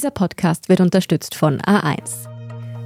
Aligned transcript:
Dieser 0.00 0.12
Podcast 0.12 0.70
wird 0.70 0.80
unterstützt 0.80 1.34
von 1.34 1.60
A1. 1.60 2.26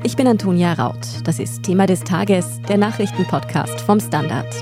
Ich 0.02 0.16
bin 0.16 0.26
Antonia 0.26 0.72
Raut. 0.72 1.06
Das 1.22 1.38
ist 1.38 1.62
Thema 1.62 1.86
des 1.86 2.00
Tages, 2.00 2.60
der 2.68 2.76
Nachrichtenpodcast 2.76 3.82
vom 3.82 4.00
Standard. 4.00 4.52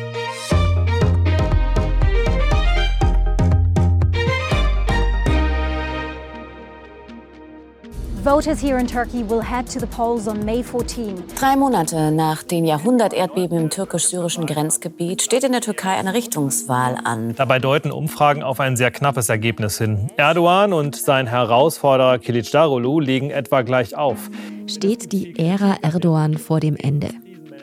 Voters 8.24 8.60
here 8.62 8.78
in 8.78 8.86
Turkey 8.86 9.28
will 9.28 9.40
head 9.40 9.66
to 9.66 9.80
the 9.80 9.86
polls 9.86 10.28
on 10.28 10.44
May 10.44 10.62
14. 10.62 11.24
Drei 11.36 11.56
Monate 11.56 12.12
nach 12.12 12.44
den 12.44 12.64
Jahrhunderterdbeben 12.64 13.58
im 13.58 13.68
türkisch-syrischen 13.68 14.46
Grenzgebiet 14.46 15.22
steht 15.22 15.42
in 15.42 15.50
der 15.50 15.60
Türkei 15.60 15.90
eine 15.90 16.14
Richtungswahl 16.14 16.98
an. 17.02 17.34
Dabei 17.34 17.58
deuten 17.58 17.90
Umfragen 17.90 18.44
auf 18.44 18.60
ein 18.60 18.76
sehr 18.76 18.92
knappes 18.92 19.28
Ergebnis 19.28 19.78
hin. 19.78 20.08
Erdogan 20.16 20.72
und 20.72 20.94
sein 20.94 21.26
Herausforderer 21.26 22.20
Kilicdaroglu 22.20 23.00
liegen 23.00 23.30
etwa 23.30 23.62
gleich 23.62 23.96
auf. 23.96 24.30
Steht 24.68 25.10
die 25.10 25.36
Ära 25.36 25.78
Erdogan 25.82 26.38
vor 26.38 26.60
dem 26.60 26.76
Ende? 26.76 27.08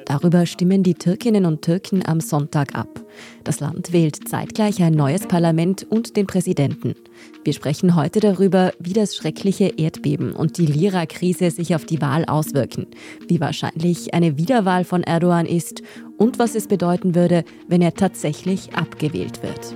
Darüber 0.09 0.47
stimmen 0.47 0.81
die 0.81 0.95
Türkinnen 0.95 1.45
und 1.45 1.61
Türken 1.61 2.03
am 2.03 2.19
Sonntag 2.19 2.73
ab. 2.73 3.05
Das 3.43 3.59
Land 3.59 3.93
wählt 3.93 4.27
zeitgleich 4.27 4.81
ein 4.81 4.95
neues 4.95 5.27
Parlament 5.27 5.85
und 5.87 6.17
den 6.17 6.25
Präsidenten. 6.25 6.95
Wir 7.43 7.53
sprechen 7.53 7.95
heute 7.95 8.19
darüber, 8.19 8.73
wie 8.79 8.93
das 8.93 9.15
schreckliche 9.15 9.65
Erdbeben 9.77 10.31
und 10.31 10.57
die 10.57 10.65
Lira-Krise 10.65 11.51
sich 11.51 11.75
auf 11.75 11.85
die 11.85 12.01
Wahl 12.01 12.25
auswirken, 12.25 12.87
wie 13.27 13.39
wahrscheinlich 13.39 14.15
eine 14.15 14.35
Wiederwahl 14.39 14.83
von 14.83 15.03
Erdogan 15.03 15.45
ist 15.45 15.83
und 16.17 16.39
was 16.39 16.55
es 16.55 16.65
bedeuten 16.65 17.13
würde, 17.13 17.43
wenn 17.67 17.83
er 17.83 17.93
tatsächlich 17.93 18.73
abgewählt 18.73 19.43
wird. 19.43 19.75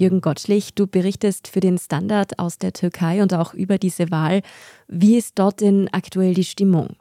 Jürgen 0.00 0.20
Gottschlich, 0.20 0.74
du 0.74 0.88
berichtest 0.88 1.46
für 1.46 1.60
den 1.60 1.78
Standard 1.78 2.40
aus 2.40 2.58
der 2.58 2.72
Türkei 2.72 3.22
und 3.22 3.32
auch 3.32 3.54
über 3.54 3.78
diese 3.78 4.10
Wahl. 4.10 4.42
Wie 4.88 5.16
ist 5.16 5.38
dort 5.38 5.60
denn 5.60 5.88
aktuell 5.92 6.34
die 6.34 6.42
Stimmung? 6.42 6.96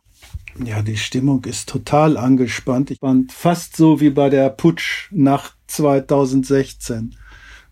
Ja, 0.64 0.82
die 0.82 0.98
Stimmung 0.98 1.44
ist 1.46 1.68
total 1.68 2.18
angespannt. 2.18 2.92
Ich 2.92 3.00
fand 3.00 3.32
fast 3.32 3.76
so 3.76 4.00
wie 4.00 4.12
bei 4.12 4.30
der 4.30 4.50
Putsch 4.50 5.10
nach 5.12 5.54
2016. 5.68 7.16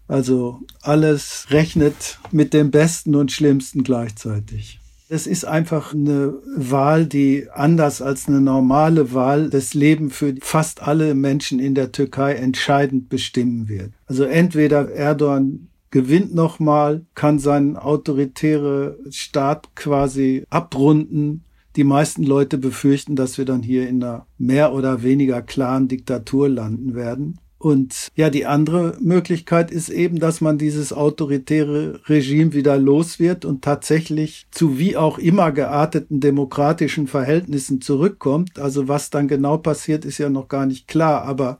Also 0.07 0.59
alles 0.81 1.47
rechnet 1.51 2.19
mit 2.31 2.53
dem 2.53 2.71
Besten 2.71 3.15
und 3.15 3.31
Schlimmsten 3.31 3.83
gleichzeitig. 3.83 4.79
Es 5.07 5.27
ist 5.27 5.45
einfach 5.45 5.93
eine 5.93 6.33
Wahl, 6.55 7.05
die 7.05 7.47
anders 7.53 8.01
als 8.01 8.27
eine 8.27 8.41
normale 8.41 9.13
Wahl 9.13 9.49
das 9.49 9.73
Leben 9.73 10.09
für 10.09 10.35
fast 10.41 10.81
alle 10.81 11.15
Menschen 11.15 11.59
in 11.59 11.75
der 11.75 11.91
Türkei 11.91 12.33
entscheidend 12.33 13.09
bestimmen 13.09 13.67
wird. 13.67 13.91
Also 14.05 14.23
entweder 14.23 14.89
Erdogan 14.89 15.67
gewinnt 15.91 16.33
nochmal, 16.33 17.05
kann 17.13 17.39
seinen 17.39 17.75
autoritäre 17.75 18.97
Staat 19.11 19.75
quasi 19.75 20.45
abrunden 20.49 21.43
die 21.75 21.83
meisten 21.83 22.23
Leute 22.23 22.57
befürchten, 22.57 23.15
dass 23.15 23.37
wir 23.37 23.45
dann 23.45 23.63
hier 23.63 23.87
in 23.87 24.03
einer 24.03 24.25
mehr 24.37 24.73
oder 24.73 25.03
weniger 25.03 25.41
klaren 25.41 25.87
Diktatur 25.87 26.49
landen 26.49 26.95
werden. 26.95 27.39
Und 27.61 28.07
ja, 28.15 28.31
die 28.31 28.47
andere 28.47 28.97
Möglichkeit 28.99 29.69
ist 29.69 29.89
eben, 29.89 30.17
dass 30.19 30.41
man 30.41 30.57
dieses 30.57 30.91
autoritäre 30.91 32.01
Regime 32.07 32.53
wieder 32.53 32.79
los 32.79 33.19
wird 33.19 33.45
und 33.45 33.63
tatsächlich 33.63 34.47
zu 34.49 34.79
wie 34.79 34.97
auch 34.97 35.19
immer 35.19 35.51
gearteten 35.51 36.19
demokratischen 36.19 37.05
Verhältnissen 37.05 37.79
zurückkommt. 37.79 38.57
Also 38.57 38.87
was 38.87 39.11
dann 39.11 39.27
genau 39.27 39.57
passiert, 39.57 40.05
ist 40.05 40.17
ja 40.17 40.29
noch 40.29 40.47
gar 40.47 40.65
nicht 40.65 40.87
klar, 40.87 41.23
aber 41.23 41.59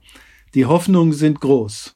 die 0.55 0.65
Hoffnungen 0.65 1.13
sind 1.13 1.39
groß. 1.39 1.93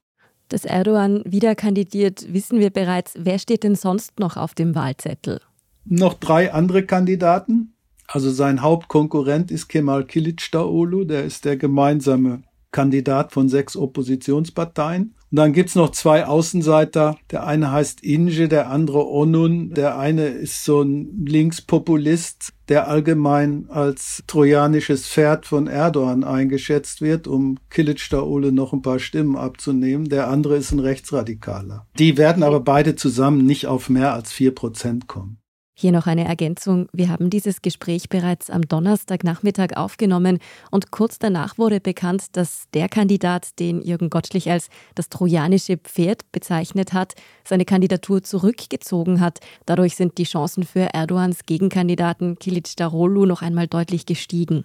Dass 0.49 0.66
Erdogan 0.66 1.23
wieder 1.25 1.55
kandidiert, 1.55 2.31
wissen 2.31 2.59
wir 2.59 2.69
bereits. 2.69 3.13
Wer 3.17 3.39
steht 3.39 3.63
denn 3.63 3.75
sonst 3.75 4.19
noch 4.19 4.38
auf 4.38 4.53
dem 4.53 4.75
Wahlzettel? 4.75 5.41
Noch 5.86 6.13
drei 6.13 6.53
andere 6.53 6.86
Kandidaten. 6.86 7.74
Also 8.08 8.32
sein 8.32 8.61
Hauptkonkurrent 8.61 9.52
ist 9.52 9.67
Kemal 9.67 10.05
Kilicdaroglu, 10.05 11.05
der 11.05 11.23
ist 11.23 11.45
der 11.45 11.58
gemeinsame 11.58 12.43
Kandidat 12.71 13.32
von 13.32 13.48
sechs 13.48 13.77
Oppositionsparteien. 13.77 15.16
Und 15.32 15.38
dann 15.38 15.54
gibt's 15.54 15.76
noch 15.76 15.92
zwei 15.92 16.26
Außenseiter. 16.26 17.17
Der 17.32 17.45
eine 17.45 17.71
heißt 17.71 18.04
Inge, 18.04 18.48
der 18.48 18.70
andere 18.70 19.08
Onun. 19.08 19.73
Der 19.73 19.98
eine 19.98 20.27
ist 20.27 20.65
so 20.65 20.82
ein 20.82 21.26
Linkspopulist, 21.26 22.54
der 22.67 22.88
allgemein 22.88 23.65
als 23.70 24.23
trojanisches 24.27 25.08
Pferd 25.08 25.45
von 25.45 25.67
Erdogan 25.67 26.23
eingeschätzt 26.26 27.02
wird, 27.02 27.27
um 27.27 27.58
Kilicdaroglu 27.70 28.52
noch 28.52 28.73
ein 28.73 28.82
paar 28.82 28.99
Stimmen 28.99 29.38
abzunehmen. 29.38 30.10
Der 30.10 30.30
andere 30.30 30.58
ist 30.58 30.73
ein 30.73 30.80
Rechtsradikaler. 30.80 31.88
Die 31.98 32.17
werden 32.17 32.44
aber 32.44 32.60
beide 32.60 32.95
zusammen 32.95 33.45
nicht 33.45 33.67
auf 33.67 33.89
mehr 33.89 34.14
als 34.14 34.32
vier 34.32 34.54
Prozent 34.54 35.08
kommen. 35.08 35.39
Hier 35.77 35.91
noch 35.91 36.08
eine 36.08 36.23
Ergänzung. 36.23 36.87
Wir 36.93 37.09
haben 37.09 37.30
dieses 37.30 37.61
Gespräch 37.61 38.08
bereits 38.08 38.49
am 38.49 38.61
Donnerstagnachmittag 38.61 39.75
aufgenommen 39.75 40.39
und 40.71 40.89
kurz 40.89 41.19
danach 41.19 41.58
wurde 41.58 41.81
bekannt, 41.81 42.37
dass 42.37 42.69
der 42.73 42.87
Kandidat, 42.87 43.59
den 43.59 43.81
Jürgen 43.81 44.09
Gottschlich 44.09 44.49
als 44.49 44.69
das 44.95 45.09
trojanische 45.09 45.75
Pferd 45.75 46.31
bezeichnet 46.31 46.93
hat, 46.93 47.15
seine 47.43 47.65
Kandidatur 47.65 48.23
zurückgezogen 48.23 49.19
hat. 49.19 49.39
Dadurch 49.65 49.97
sind 49.97 50.17
die 50.17 50.23
Chancen 50.23 50.64
für 50.64 50.93
Erdogans 50.93 51.45
Gegenkandidaten 51.45 52.39
Kilic 52.39 52.73
Darolu 52.77 53.25
noch 53.25 53.41
einmal 53.41 53.67
deutlich 53.67 54.05
gestiegen. 54.05 54.64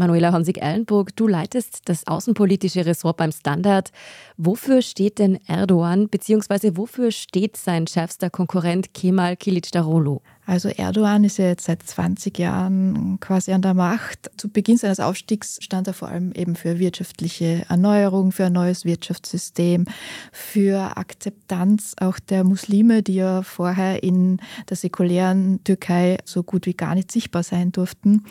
Manuela 0.00 0.32
Honsig-Ellenburg, 0.32 1.14
du 1.14 1.28
leitest 1.28 1.82
das 1.90 2.06
außenpolitische 2.06 2.86
Ressort 2.86 3.18
beim 3.18 3.32
Standard. 3.32 3.92
Wofür 4.38 4.80
steht 4.80 5.18
denn 5.18 5.38
Erdogan, 5.46 6.08
beziehungsweise 6.08 6.78
wofür 6.78 7.12
steht 7.12 7.58
sein 7.58 7.86
schärfster 7.86 8.30
Konkurrent 8.30 8.94
Kemal 8.94 9.36
Kilicdaroglu? 9.36 10.20
Also 10.50 10.68
Erdogan 10.68 11.22
ist 11.22 11.38
ja 11.38 11.46
jetzt 11.46 11.66
seit 11.66 11.80
20 11.80 12.36
Jahren 12.36 13.20
quasi 13.20 13.52
an 13.52 13.62
der 13.62 13.72
Macht. 13.72 14.32
Zu 14.36 14.48
Beginn 14.48 14.78
seines 14.78 14.98
Aufstiegs 14.98 15.58
stand 15.60 15.86
er 15.86 15.94
vor 15.94 16.08
allem 16.08 16.32
eben 16.32 16.56
für 16.56 16.80
wirtschaftliche 16.80 17.64
Erneuerung, 17.68 18.32
für 18.32 18.46
ein 18.46 18.52
neues 18.52 18.84
Wirtschaftssystem, 18.84 19.84
für 20.32 20.96
Akzeptanz 20.96 21.94
auch 22.00 22.18
der 22.18 22.42
Muslime, 22.42 23.04
die 23.04 23.14
ja 23.14 23.42
vorher 23.42 24.02
in 24.02 24.40
der 24.68 24.76
säkulären 24.76 25.62
Türkei 25.62 26.18
so 26.24 26.42
gut 26.42 26.66
wie 26.66 26.74
gar 26.74 26.96
nicht 26.96 27.12
sichtbar 27.12 27.44
sein 27.44 27.70
durften. 27.70 28.24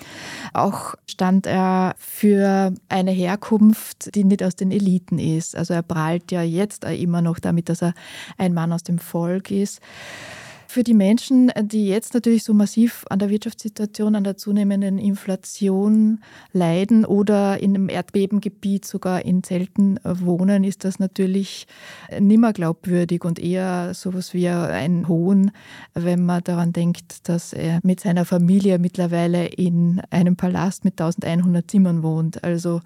Auch 0.52 0.96
stand 1.08 1.46
er 1.46 1.96
für 2.00 2.74
eine 2.90 3.12
Herkunft, 3.12 4.14
die 4.14 4.26
nicht 4.26 4.44
aus 4.44 4.58
den 4.58 4.72
Eliten 4.72 5.20
ist. 5.20 5.56
Also 5.56 5.74
er 5.74 5.84
prahlt 5.84 6.34
ja 6.34 6.42
jetzt 6.44 6.84
immer 6.84 7.22
noch 7.22 7.40
damit, 7.40 7.70
dass 7.70 7.82
er 7.82 7.94
ein 8.38 8.54
Mann 8.54 8.74
aus 8.74 8.84
dem 8.84 9.00
Volk 9.00 9.52
ist. 9.52 9.80
Für 10.72 10.84
die 10.84 10.94
Menschen, 10.94 11.52
die 11.64 11.88
jetzt 11.88 12.14
natürlich 12.14 12.44
so 12.44 12.54
massiv 12.54 13.04
an 13.10 13.18
der 13.18 13.32
Wirtschaftssituation, 13.32 14.14
an 14.14 14.24
der 14.24 14.38
zunehmenden 14.38 15.00
Inflation 15.00 16.20
leiden 16.54 17.06
oder 17.06 17.60
in 17.60 17.74
einem 17.74 17.90
Erdbebengebiet 17.90 18.86
sogar 18.86 19.26
in 19.26 19.42
Zelten 19.42 20.00
wohnen, 20.04 20.64
ist 20.64 20.86
das 20.86 21.00
natürlich 21.00 21.66
nimmer 22.20 22.54
glaubwürdig 22.54 23.26
und 23.26 23.40
eher 23.40 23.96
sowas 23.96 24.36
wie 24.36 24.48
ein 24.48 25.08
Hohn, 25.08 25.50
wenn 25.96 26.24
man 26.24 26.44
daran 26.44 26.72
denkt, 26.72 27.28
dass 27.28 27.52
er 27.52 27.80
mit 27.82 28.02
seiner 28.02 28.26
Familie 28.26 28.78
mittlerweile 28.78 29.48
in 29.48 30.04
einem 30.12 30.36
Palast 30.36 30.86
mit 30.86 31.02
1100 31.02 31.68
Zimmern 31.68 32.04
wohnt. 32.04 32.44
Also 32.44 32.82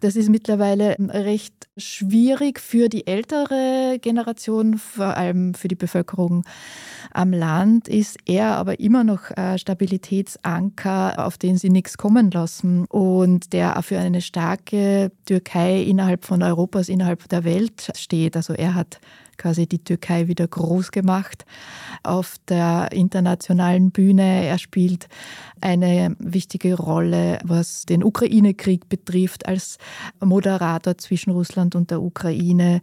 das 0.00 0.16
ist 0.16 0.30
mittlerweile 0.30 0.96
recht 0.98 1.68
schwierig 1.76 2.60
für 2.60 2.88
die 2.88 3.06
ältere 3.06 3.98
Generation, 4.00 4.78
vor 4.78 5.18
allem 5.18 5.52
für 5.52 5.68
die 5.68 5.74
Bevölkerung 5.74 6.42
Land 7.32 7.88
ist 7.88 8.18
er 8.26 8.56
aber 8.56 8.80
immer 8.80 9.04
noch 9.04 9.30
ein 9.30 9.58
Stabilitätsanker, 9.58 11.24
auf 11.24 11.38
den 11.38 11.58
sie 11.58 11.70
nichts 11.70 11.98
kommen 11.98 12.30
lassen 12.30 12.86
und 12.86 13.52
der 13.52 13.78
auch 13.78 13.84
für 13.84 13.98
eine 13.98 14.20
starke 14.20 15.12
Türkei 15.24 15.82
innerhalb 15.82 16.24
von 16.24 16.42
Europas, 16.42 16.88
innerhalb 16.88 17.28
der 17.28 17.44
Welt 17.44 17.90
steht. 17.94 18.36
Also 18.36 18.52
er 18.52 18.74
hat 18.74 19.00
quasi 19.36 19.66
die 19.66 19.82
Türkei 19.82 20.28
wieder 20.28 20.46
groß 20.48 20.90
gemacht 20.90 21.44
auf 22.02 22.36
der 22.48 22.90
internationalen 22.92 23.90
Bühne. 23.90 24.46
Er 24.46 24.58
spielt 24.58 25.08
eine 25.60 26.16
wichtige 26.18 26.74
Rolle, 26.74 27.38
was 27.44 27.84
den 27.84 28.02
Ukraine-Krieg 28.02 28.88
betrifft, 28.88 29.46
als 29.46 29.78
Moderator 30.24 30.98
zwischen 30.98 31.30
Russland 31.30 31.74
und 31.74 31.90
der 31.90 32.02
Ukraine. 32.02 32.80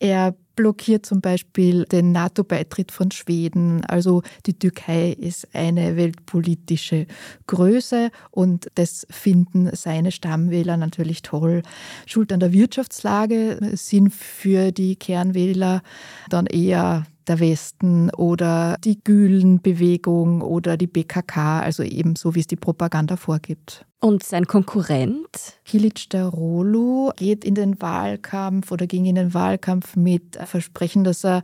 Er 0.00 0.34
blockiert 0.56 1.06
zum 1.06 1.20
Beispiel 1.20 1.84
den 1.84 2.12
NATO-Beitritt 2.12 2.92
von 2.92 3.10
Schweden. 3.10 3.84
Also 3.84 4.22
die 4.46 4.58
Türkei 4.58 5.10
ist 5.10 5.54
eine 5.54 5.96
weltpolitische 5.96 7.06
Größe 7.46 8.10
und 8.30 8.68
das 8.74 9.06
finden 9.10 9.70
seine 9.74 10.12
Stammwähler 10.12 10.76
natürlich 10.76 11.22
toll. 11.22 11.62
Schuld 12.06 12.32
an 12.32 12.40
der 12.40 12.52
Wirtschaftslage 12.52 13.58
sind 13.74 14.12
für 14.12 14.72
die 14.72 14.96
Kernwähler 14.96 15.82
dann 16.28 16.46
eher 16.46 17.06
der 17.28 17.40
Westen 17.40 18.10
oder 18.10 18.76
die 18.84 19.02
Gülen-Bewegung 19.02 20.42
oder 20.42 20.76
die 20.76 20.86
BKK, 20.86 21.60
also 21.60 21.82
eben 21.82 22.16
so, 22.16 22.34
wie 22.34 22.40
es 22.40 22.46
die 22.46 22.56
Propaganda 22.56 23.16
vorgibt. 23.16 23.86
Und 24.04 24.22
sein 24.22 24.44
Konkurrent? 24.44 25.54
Kilic 25.64 26.10
Darolu 26.10 27.10
geht 27.16 27.42
in 27.42 27.54
den 27.54 27.80
Wahlkampf 27.80 28.70
oder 28.70 28.86
ging 28.86 29.06
in 29.06 29.14
den 29.14 29.32
Wahlkampf 29.32 29.96
mit 29.96 30.36
Versprechen, 30.44 31.04
dass 31.04 31.24
er 31.24 31.42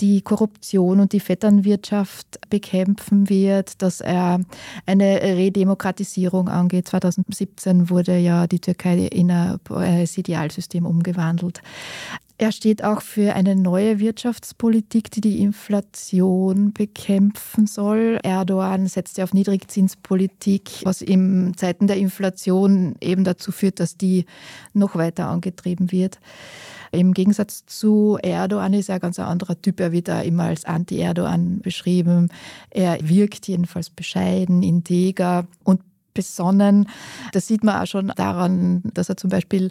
die 0.00 0.20
Korruption 0.20 1.00
und 1.00 1.14
die 1.14 1.20
Vetternwirtschaft 1.20 2.40
bekämpfen 2.50 3.30
wird, 3.30 3.80
dass 3.80 4.02
er 4.02 4.40
eine 4.84 5.22
Redemokratisierung 5.22 6.50
angeht. 6.50 6.88
2017 6.88 7.88
wurde 7.88 8.18
ja 8.18 8.46
die 8.48 8.60
Türkei 8.60 9.06
in 9.06 9.30
ein 9.30 9.58
Präsidialsystem 9.64 10.84
umgewandelt. 10.84 11.62
Er 12.36 12.50
steht 12.50 12.82
auch 12.82 13.00
für 13.00 13.34
eine 13.34 13.54
neue 13.54 14.00
Wirtschaftspolitik, 14.00 15.10
die 15.12 15.20
die 15.20 15.40
Inflation 15.40 16.72
bekämpfen 16.72 17.68
soll. 17.68 18.18
Erdogan 18.24 18.88
setzt 18.88 19.18
ja 19.18 19.24
auf 19.24 19.32
Niedrigzinspolitik, 19.32 20.82
was 20.82 21.00
in 21.00 21.52
Zeiten 21.56 21.86
der 21.86 21.96
Inflation 21.96 22.96
eben 23.00 23.22
dazu 23.22 23.52
führt, 23.52 23.78
dass 23.78 23.96
die 23.96 24.26
noch 24.72 24.96
weiter 24.96 25.28
angetrieben 25.28 25.92
wird. 25.92 26.18
Im 26.90 27.14
Gegensatz 27.14 27.66
zu 27.66 28.18
Erdogan 28.20 28.72
ist 28.72 28.88
er 28.88 28.96
ein 28.96 29.00
ganz 29.00 29.20
anderer 29.20 29.60
Typ. 29.60 29.78
Er 29.78 29.92
wird 29.92 30.08
da 30.08 30.20
immer 30.20 30.44
als 30.44 30.64
Anti-Erdogan 30.64 31.60
beschrieben. 31.60 32.30
Er 32.70 32.98
wirkt 33.00 33.46
jedenfalls 33.46 33.90
bescheiden, 33.90 34.62
integer 34.62 35.46
und 35.62 35.80
besonnen. 36.14 36.88
Das 37.32 37.46
sieht 37.46 37.64
man 37.64 37.82
auch 37.82 37.86
schon 37.86 38.12
daran, 38.16 38.82
dass 38.94 39.08
er 39.08 39.16
zum 39.16 39.30
Beispiel 39.30 39.70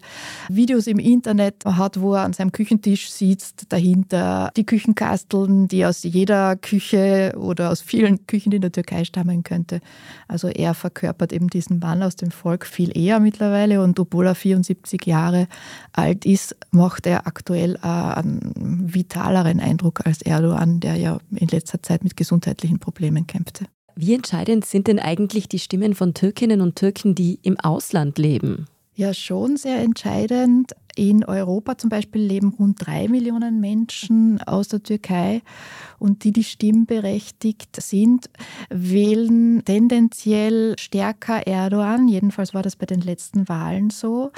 Videos 0.50 0.88
im 0.88 1.00
Internet 1.00 1.66
hat, 1.66 2.00
wo 2.00 2.14
er 2.14 2.24
an 2.24 2.34
seinem 2.34 2.52
Küchentisch 2.52 3.10
sitzt, 3.10 3.72
dahinter 3.72 4.52
die 4.56 4.66
Küchenkasteln, 4.66 5.68
die 5.68 5.86
aus 5.86 6.04
jeder 6.04 6.56
Küche 6.58 7.34
oder 7.38 7.72
aus 7.72 7.82
vielen 7.82 8.28
Küchen 8.28 8.52
in 8.52 8.62
der 8.62 8.72
Türkei 8.72 9.06
stammen 9.06 9.44
könnte. 9.44 9.80
Also 10.28 10.50
er 10.50 10.74
verkörpert 10.74 11.34
eben 11.34 11.48
diesen 11.48 11.80
Mann 11.80 12.04
aus 12.04 12.16
dem 12.16 12.32
Volk 12.32 12.66
viel 12.66 12.96
eher 12.98 13.20
mittlerweile 13.20 13.82
und 13.82 14.00
obwohl 14.00 14.28
er 14.28 14.36
74 14.36 15.06
Jahre 15.06 15.48
alt 15.94 16.26
ist, 16.26 16.56
macht 16.72 17.08
er 17.08 17.26
aktuell 17.28 17.78
einen 17.78 18.94
vitaleren 18.94 19.60
Eindruck 19.60 20.06
als 20.06 20.22
Erdogan, 20.22 20.80
der 20.80 20.96
ja 20.96 21.20
in 21.32 21.48
letzter 21.48 21.82
Zeit 21.82 22.04
mit 22.04 22.18
gesundheitlichen 22.18 22.80
Problemen 22.80 23.28
kämpfte. 23.28 23.66
Wie 23.96 24.14
entscheidend 24.14 24.66
sind 24.66 24.88
denn 24.88 25.00
eigentlich 25.00 25.48
die 25.48 25.60
Stimmen 25.60 25.94
von 25.94 26.14
Türkinnen 26.14 26.62
und 26.62 26.76
Türken, 26.76 27.16
die 27.16 27.40
im 27.44 27.60
Ausland 27.60 28.18
leben? 28.18 28.68
Ja, 28.96 29.14
schon 29.14 29.58
sehr 29.58 29.80
entscheidend. 29.80 30.74
In 30.96 31.26
Europa 31.26 31.76
zum 31.80 31.90
Beispiel 31.90 32.22
leben 32.22 32.54
rund 32.60 32.86
drei 32.86 33.08
Millionen 33.08 33.60
Menschen 33.60 34.40
aus 34.44 34.68
der 34.68 34.84
Türkei 34.84 35.42
und 35.98 36.24
die, 36.24 36.32
die 36.32 36.44
stimmberechtigt 36.44 37.82
sind, 37.82 38.30
wählen 38.70 39.66
tendenziell 39.66 40.76
stärker 40.78 41.48
Erdogan. 41.48 42.08
Jedenfalls 42.08 42.54
war 42.54 42.62
das 42.62 42.76
bei 42.76 42.86
den 42.86 43.02
letzten 43.02 43.50
Wahlen 43.50 43.90
so. 43.90 44.32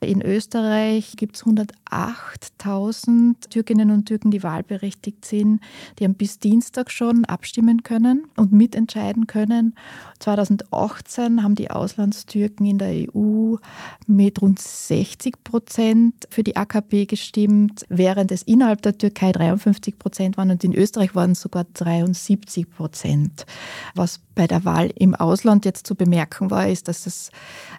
In 0.00 0.22
Österreich 0.22 1.12
gibt 1.16 1.36
es 1.36 1.44
108.000 1.44 3.50
Türkinnen 3.50 3.90
und 3.90 4.06
Türken, 4.06 4.30
die 4.30 4.42
wahlberechtigt 4.42 5.26
sind. 5.26 5.60
Die 5.98 6.04
haben 6.04 6.14
bis 6.14 6.38
Dienstag 6.38 6.90
schon 6.90 7.26
abstimmen 7.26 7.82
können 7.82 8.28
und 8.36 8.52
mitentscheiden 8.52 9.26
können. 9.26 9.74
2018 10.20 11.42
haben 11.42 11.54
die 11.54 11.70
Auslandstürken 11.70 12.64
in 12.64 12.78
der 12.78 13.14
EU 13.14 13.56
mit 14.06 14.40
rund 14.40 14.58
60 14.58 15.44
Prozent 15.44 15.97
Prozent 15.98 16.28
für 16.30 16.42
die 16.42 16.56
AKP 16.56 17.06
gestimmt, 17.06 17.84
während 17.88 18.30
es 18.30 18.42
innerhalb 18.42 18.82
der 18.82 18.96
Türkei 18.96 19.32
53 19.32 19.98
Prozent 19.98 20.36
waren 20.36 20.50
und 20.50 20.62
in 20.64 20.74
Österreich 20.74 21.14
waren 21.14 21.32
es 21.32 21.40
sogar 21.40 21.64
73 21.64 22.70
Prozent. 22.70 23.46
Was 23.94 24.20
bei 24.34 24.46
der 24.46 24.64
Wahl 24.64 24.90
im 24.94 25.14
Ausland 25.14 25.64
jetzt 25.64 25.86
zu 25.86 25.94
bemerken 25.94 26.50
war, 26.50 26.68
ist, 26.68 26.88
dass 26.88 27.06
es 27.06 27.30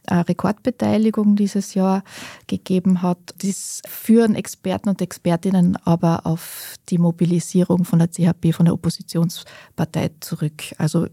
eine 0.07 0.27
Rekordbeteiligung 0.27 1.36
dieses 1.36 1.74
Jahr 1.74 2.04
gegeben 2.48 3.01
hat. 3.01 3.36
Das 3.42 3.81
führen 3.88 4.36
Experten 4.36 4.89
und 4.89 5.01
Expertinnen 5.01 5.77
aber 5.86 6.25
auf 6.25 6.75
die 6.89 6.98
Mobilisierung 6.98 7.86
von 7.86 8.00
der 8.00 8.10
CHP, 8.10 8.51
von 8.54 8.66
der 8.66 8.74
Oppositionspartei 8.74 10.12
zurück. 10.19 10.74
Also 10.77 11.07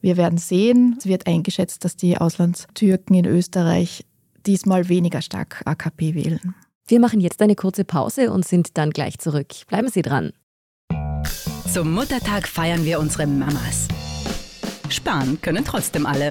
wir 0.00 0.16
werden 0.16 0.38
sehen, 0.38 0.96
es 0.98 1.06
wird 1.06 1.26
eingeschätzt, 1.26 1.84
dass 1.84 1.96
die 1.96 2.18
Auslandstürken 2.18 3.14
in 3.14 3.26
Österreich 3.26 4.04
diesmal 4.46 4.88
weniger 4.88 5.22
stark 5.22 5.62
AKP 5.64 6.14
wählen. 6.14 6.54
Wir 6.86 7.00
machen 7.00 7.20
jetzt 7.20 7.40
eine 7.40 7.54
kurze 7.54 7.84
Pause 7.84 8.32
und 8.32 8.46
sind 8.46 8.76
dann 8.76 8.90
gleich 8.90 9.18
zurück. 9.18 9.48
Bleiben 9.68 9.88
Sie 9.88 10.02
dran. 10.02 10.32
Zum 11.72 11.92
Muttertag 11.94 12.46
feiern 12.46 12.84
wir 12.84 13.00
unsere 13.00 13.26
Mamas. 13.26 13.88
Sparen 14.90 15.40
können 15.40 15.64
trotzdem 15.64 16.04
alle. 16.04 16.30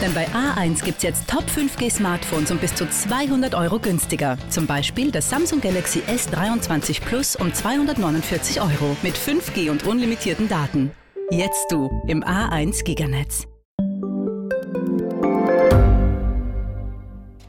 Denn 0.00 0.12
bei 0.12 0.26
A1 0.28 0.84
gibt 0.84 0.98
es 0.98 1.02
jetzt 1.02 1.28
Top 1.28 1.44
5G 1.44 1.90
Smartphones 1.90 2.50
um 2.50 2.58
bis 2.58 2.74
zu 2.74 2.88
200 2.88 3.54
Euro 3.54 3.78
günstiger. 3.78 4.36
Zum 4.50 4.66
Beispiel 4.66 5.10
das 5.10 5.30
Samsung 5.30 5.60
Galaxy 5.60 6.00
S23 6.00 7.00
Plus 7.00 7.36
um 7.36 7.52
249 7.52 8.60
Euro 8.60 8.96
mit 9.02 9.14
5G 9.16 9.70
und 9.70 9.86
unlimitierten 9.86 10.48
Daten. 10.48 10.90
Jetzt 11.30 11.72
du 11.72 11.90
im 12.06 12.22
A1 12.22 12.84
Giganetz. 12.84 13.46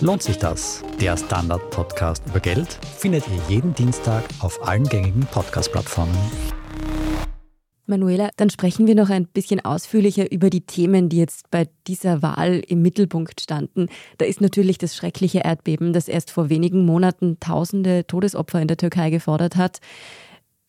Lohnt 0.00 0.22
sich 0.22 0.38
das? 0.38 0.82
Der 1.00 1.16
Standard-Podcast 1.16 2.24
über 2.26 2.40
Geld 2.40 2.78
findet 2.98 3.24
ihr 3.28 3.40
jeden 3.48 3.74
Dienstag 3.74 4.24
auf 4.40 4.66
allen 4.66 4.84
gängigen 4.84 5.24
Podcast-Plattformen. 5.30 6.14
Manuela, 7.86 8.30
dann 8.36 8.50
sprechen 8.50 8.86
wir 8.86 8.94
noch 8.96 9.10
ein 9.10 9.26
bisschen 9.26 9.64
ausführlicher 9.64 10.30
über 10.32 10.50
die 10.50 10.62
Themen, 10.62 11.08
die 11.08 11.18
jetzt 11.18 11.50
bei 11.50 11.68
dieser 11.86 12.22
Wahl 12.22 12.62
im 12.66 12.82
Mittelpunkt 12.82 13.40
standen. 13.40 13.88
Da 14.18 14.24
ist 14.24 14.40
natürlich 14.40 14.78
das 14.78 14.96
schreckliche 14.96 15.40
Erdbeben, 15.40 15.92
das 15.92 16.08
erst 16.08 16.30
vor 16.30 16.48
wenigen 16.48 16.84
Monaten 16.84 17.38
tausende 17.40 18.06
Todesopfer 18.06 18.60
in 18.60 18.68
der 18.68 18.78
Türkei 18.78 19.10
gefordert 19.10 19.56
hat. 19.56 19.80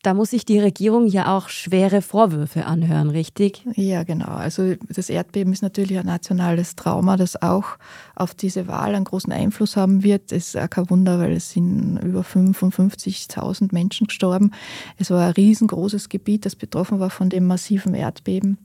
Da 0.06 0.14
muss 0.14 0.30
sich 0.30 0.44
die 0.44 0.60
Regierung 0.60 1.08
ja 1.08 1.36
auch 1.36 1.48
schwere 1.48 2.00
Vorwürfe 2.00 2.64
anhören, 2.64 3.10
richtig? 3.10 3.66
Ja, 3.74 4.04
genau. 4.04 4.28
Also 4.28 4.76
das 4.88 5.10
Erdbeben 5.10 5.52
ist 5.52 5.62
natürlich 5.62 5.98
ein 5.98 6.06
nationales 6.06 6.76
Trauma, 6.76 7.16
das 7.16 7.42
auch 7.42 7.76
auf 8.14 8.32
diese 8.32 8.68
Wahl 8.68 8.94
einen 8.94 9.04
großen 9.04 9.32
Einfluss 9.32 9.76
haben 9.76 10.04
wird. 10.04 10.30
Es 10.30 10.54
ist 10.54 10.58
auch 10.58 10.70
kein 10.70 10.88
Wunder, 10.90 11.18
weil 11.18 11.32
es 11.32 11.50
sind 11.50 11.98
über 12.04 12.20
55.000 12.20 13.70
Menschen 13.74 14.06
gestorben. 14.06 14.52
Es 14.96 15.10
war 15.10 15.26
ein 15.26 15.32
riesengroßes 15.32 16.08
Gebiet, 16.08 16.46
das 16.46 16.54
betroffen 16.54 17.00
war 17.00 17.10
von 17.10 17.28
dem 17.28 17.44
massiven 17.48 17.92
Erdbeben. 17.92 18.58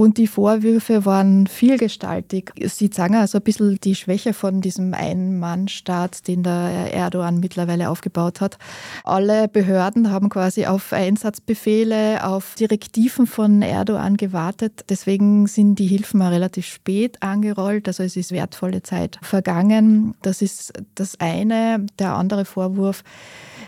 Und 0.00 0.16
die 0.16 0.28
Vorwürfe 0.28 1.04
waren 1.04 1.46
vielgestaltig. 1.46 2.52
Sie 2.68 2.88
zeigen 2.88 3.16
also 3.16 3.36
ein 3.36 3.44
bisschen 3.44 3.78
die 3.84 3.94
Schwäche 3.94 4.32
von 4.32 4.62
diesem 4.62 4.94
Ein-Mann-Staat, 4.94 6.26
den 6.26 6.42
der 6.42 6.94
Erdogan 6.94 7.38
mittlerweile 7.38 7.90
aufgebaut 7.90 8.40
hat. 8.40 8.56
Alle 9.04 9.46
Behörden 9.46 10.10
haben 10.10 10.30
quasi 10.30 10.64
auf 10.64 10.94
Einsatzbefehle, 10.94 12.26
auf 12.26 12.54
Direktiven 12.54 13.26
von 13.26 13.60
Erdogan 13.60 14.16
gewartet. 14.16 14.86
Deswegen 14.88 15.46
sind 15.46 15.78
die 15.78 15.88
Hilfen 15.88 16.22
auch 16.22 16.30
relativ 16.30 16.64
spät 16.64 17.22
angerollt. 17.22 17.86
Also 17.86 18.02
es 18.02 18.16
ist 18.16 18.32
wertvolle 18.32 18.82
Zeit 18.82 19.18
vergangen. 19.20 20.14
Das 20.22 20.40
ist 20.40 20.72
das 20.94 21.20
eine. 21.20 21.84
Der 21.98 22.14
andere 22.14 22.46
Vorwurf 22.46 23.04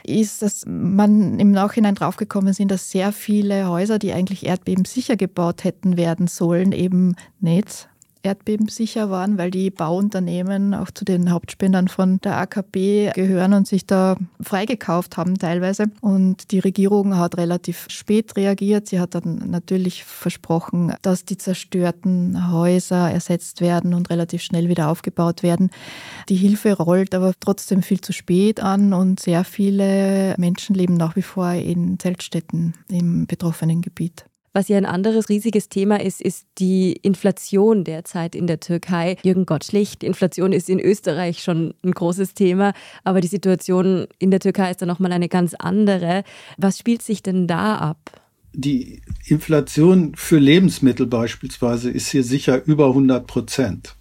ist, 0.05 0.43
dass 0.43 0.65
man 0.67 1.39
im 1.39 1.51
Nachhinein 1.51 1.95
draufgekommen 1.95 2.53
sind, 2.53 2.71
dass 2.71 2.91
sehr 2.91 3.13
viele 3.13 3.69
Häuser, 3.69 3.99
die 3.99 4.13
eigentlich 4.13 4.47
erdbebensicher 4.47 5.17
gebaut 5.17 5.65
hätten 5.65 5.97
werden 5.97 6.27
sollen, 6.27 6.73
eben 6.73 7.17
nicht 7.41 7.89
erdbebensicher 8.23 9.11
waren, 9.11 9.39
weil 9.39 9.51
die 9.51 9.71
Bauunternehmen 9.71 10.75
auch 10.75 10.91
zu 10.91 11.05
den 11.05 11.31
Hauptspendern 11.31 11.89
von 11.89 12.21
der 12.21 12.37
AKP 12.39 13.13
gehören 13.15 13.53
und 13.53 13.67
sich 13.67 13.87
da 13.87 14.17
freigekauft 14.41 15.17
haben 15.17 15.39
teilweise. 15.39 15.87
Und 16.01 16.51
die 16.53 16.61
Regierung 16.61 17.17
hat 17.17 17.37
relativ 17.37 17.87
spät 17.89 18.37
reagiert. 18.37 18.89
Sie 18.89 19.01
hat 19.01 19.15
dann 19.15 19.51
natürlich 19.51 20.05
versprochen, 20.05 20.95
dass 21.03 21.25
die 21.25 21.37
zerstörten 21.37 22.53
Häuser 22.53 23.11
ersetzt 23.11 23.61
werden 23.61 23.95
und 23.95 24.11
relativ 24.11 24.43
schnell 24.43 24.69
wieder 24.69 24.89
aufgebaut 24.89 25.43
werden. 25.43 25.71
Die 26.29 26.37
Hilfe 26.37 26.75
rollt 26.75 27.15
aber 27.15 27.33
trotzdem 27.39 27.83
viel 27.83 28.01
zu 28.01 28.13
spät 28.13 28.61
an 28.61 28.93
und 28.93 29.21
sehr 29.21 29.45
viele 29.45 30.35
Menschen 30.39 30.75
leben 30.75 30.95
nach 30.95 31.17
wie 31.17 31.23
vor 31.23 31.53
in 31.53 31.99
Zeltstätten 31.99 32.75
im 32.89 33.27
betroffenen 33.27 33.83
Gebiet. 33.83 34.27
Was 34.55 34.69
ja 34.69 34.77
ein 34.77 34.85
anderes 34.85 35.31
riesiges 35.31 35.71
Thema 35.71 35.99
ist, 35.99 36.21
ist 36.21 36.47
die 36.59 36.93
Inflation 36.93 37.85
derzeit 37.85 38.35
in 38.35 38.47
der 38.47 38.61
Türkei. 38.61 39.17
Jürgen 39.23 39.47
Gottschlich, 39.47 39.99
die 39.99 40.07
Inflation 40.07 40.53
ist 40.53 40.69
in 40.69 40.79
Österreich 40.79 41.43
schon 41.43 41.73
ein 41.83 41.93
großes 41.93 42.35
Thema, 42.35 42.75
aber 43.03 43.23
die 43.23 43.29
Situation 43.29 44.07
in 44.19 44.31
der 44.31 44.41
Türkei 44.41 44.71
ist 44.71 44.83
dann 44.83 44.89
nochmal 44.89 45.13
eine 45.13 45.31
ganz 45.31 45.55
andere. 45.55 46.23
Was 46.59 46.79
spielt 46.79 47.01
sich 47.01 47.23
denn 47.23 47.47
da 47.47 47.77
ab? 47.77 48.23
Die 48.53 49.01
Inflation 49.25 50.13
für 50.17 50.39
Lebensmittel 50.39 51.07
beispielsweise 51.07 51.91
ist 51.91 52.09
hier 52.09 52.23
sicher 52.23 52.63
über 52.67 52.89
100 52.89 53.27
Prozent. 53.27 53.97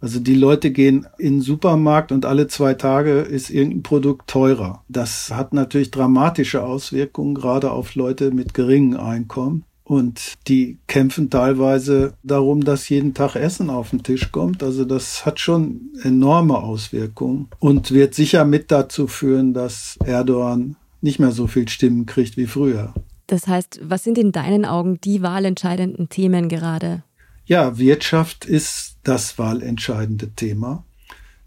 Also 0.00 0.20
die 0.20 0.34
Leute 0.34 0.70
gehen 0.72 1.06
in 1.18 1.34
den 1.34 1.42
Supermarkt 1.42 2.12
und 2.12 2.24
alle 2.24 2.48
zwei 2.48 2.72
Tage 2.72 3.20
ist 3.20 3.50
irgendein 3.50 3.82
Produkt 3.82 4.30
teurer. 4.30 4.82
Das 4.88 5.30
hat 5.30 5.52
natürlich 5.52 5.90
dramatische 5.90 6.64
Auswirkungen, 6.64 7.34
gerade 7.34 7.70
auf 7.70 7.94
Leute 7.94 8.30
mit 8.30 8.54
geringen 8.54 8.96
Einkommen. 8.96 9.64
Und 9.84 10.34
die 10.48 10.78
kämpfen 10.86 11.28
teilweise 11.28 12.14
darum, 12.22 12.64
dass 12.64 12.88
jeden 12.88 13.14
Tag 13.14 13.34
Essen 13.34 13.68
auf 13.68 13.90
den 13.90 14.02
Tisch 14.02 14.30
kommt. 14.30 14.62
Also 14.62 14.84
das 14.84 15.26
hat 15.26 15.40
schon 15.40 15.90
enorme 16.02 16.58
Auswirkungen 16.58 17.48
und 17.58 17.90
wird 17.90 18.14
sicher 18.14 18.44
mit 18.44 18.70
dazu 18.70 19.06
führen, 19.06 19.54
dass 19.54 19.98
Erdogan 20.04 20.76
nicht 21.00 21.18
mehr 21.18 21.32
so 21.32 21.46
viel 21.46 21.68
Stimmen 21.68 22.06
kriegt 22.06 22.36
wie 22.36 22.46
früher. 22.46 22.94
Das 23.26 23.48
heißt, 23.48 23.80
was 23.82 24.04
sind 24.04 24.18
in 24.18 24.30
deinen 24.30 24.64
Augen 24.64 25.00
die 25.00 25.22
wahlentscheidenden 25.22 26.08
Themen 26.08 26.48
gerade? 26.48 27.02
Ja, 27.44 27.76
Wirtschaft 27.76 28.44
ist 28.44 28.96
das 29.02 29.38
wahlentscheidende 29.38 30.30
Thema. 30.30 30.84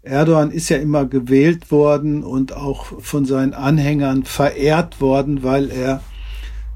Erdogan 0.02 0.50
ist 0.50 0.68
ja 0.68 0.76
immer 0.76 1.04
gewählt 1.04 1.70
worden 1.70 2.22
und 2.22 2.52
auch 2.52 3.00
von 3.00 3.24
seinen 3.24 3.54
Anhängern 3.54 4.24
verehrt 4.24 5.00
worden, 5.00 5.42
weil 5.42 5.70
er 5.70 6.00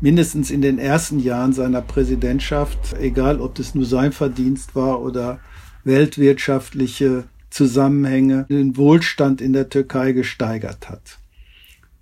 mindestens 0.00 0.50
in 0.50 0.62
den 0.62 0.78
ersten 0.78 1.20
Jahren 1.20 1.52
seiner 1.52 1.82
Präsidentschaft, 1.82 2.94
egal 3.00 3.40
ob 3.40 3.54
das 3.54 3.74
nur 3.74 3.84
sein 3.84 4.12
Verdienst 4.12 4.74
war 4.74 5.02
oder 5.02 5.40
weltwirtschaftliche 5.84 7.24
Zusammenhänge, 7.50 8.46
den 8.48 8.76
Wohlstand 8.76 9.40
in 9.40 9.52
der 9.52 9.68
Türkei 9.68 10.12
gesteigert 10.12 10.88
hat. 10.88 11.18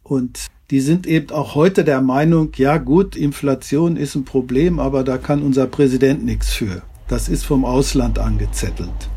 Und 0.02 0.46
die 0.70 0.80
sind 0.80 1.06
eben 1.06 1.30
auch 1.30 1.54
heute 1.54 1.84
der 1.84 2.02
Meinung, 2.02 2.52
ja 2.56 2.76
gut, 2.76 3.16
Inflation 3.16 3.96
ist 3.96 4.14
ein 4.14 4.24
Problem, 4.24 4.78
aber 4.78 5.02
da 5.02 5.16
kann 5.16 5.42
unser 5.42 5.66
Präsident 5.66 6.24
nichts 6.24 6.52
für. 6.52 6.82
Das 7.08 7.28
ist 7.28 7.46
vom 7.46 7.64
Ausland 7.64 8.18
angezettelt. 8.18 9.08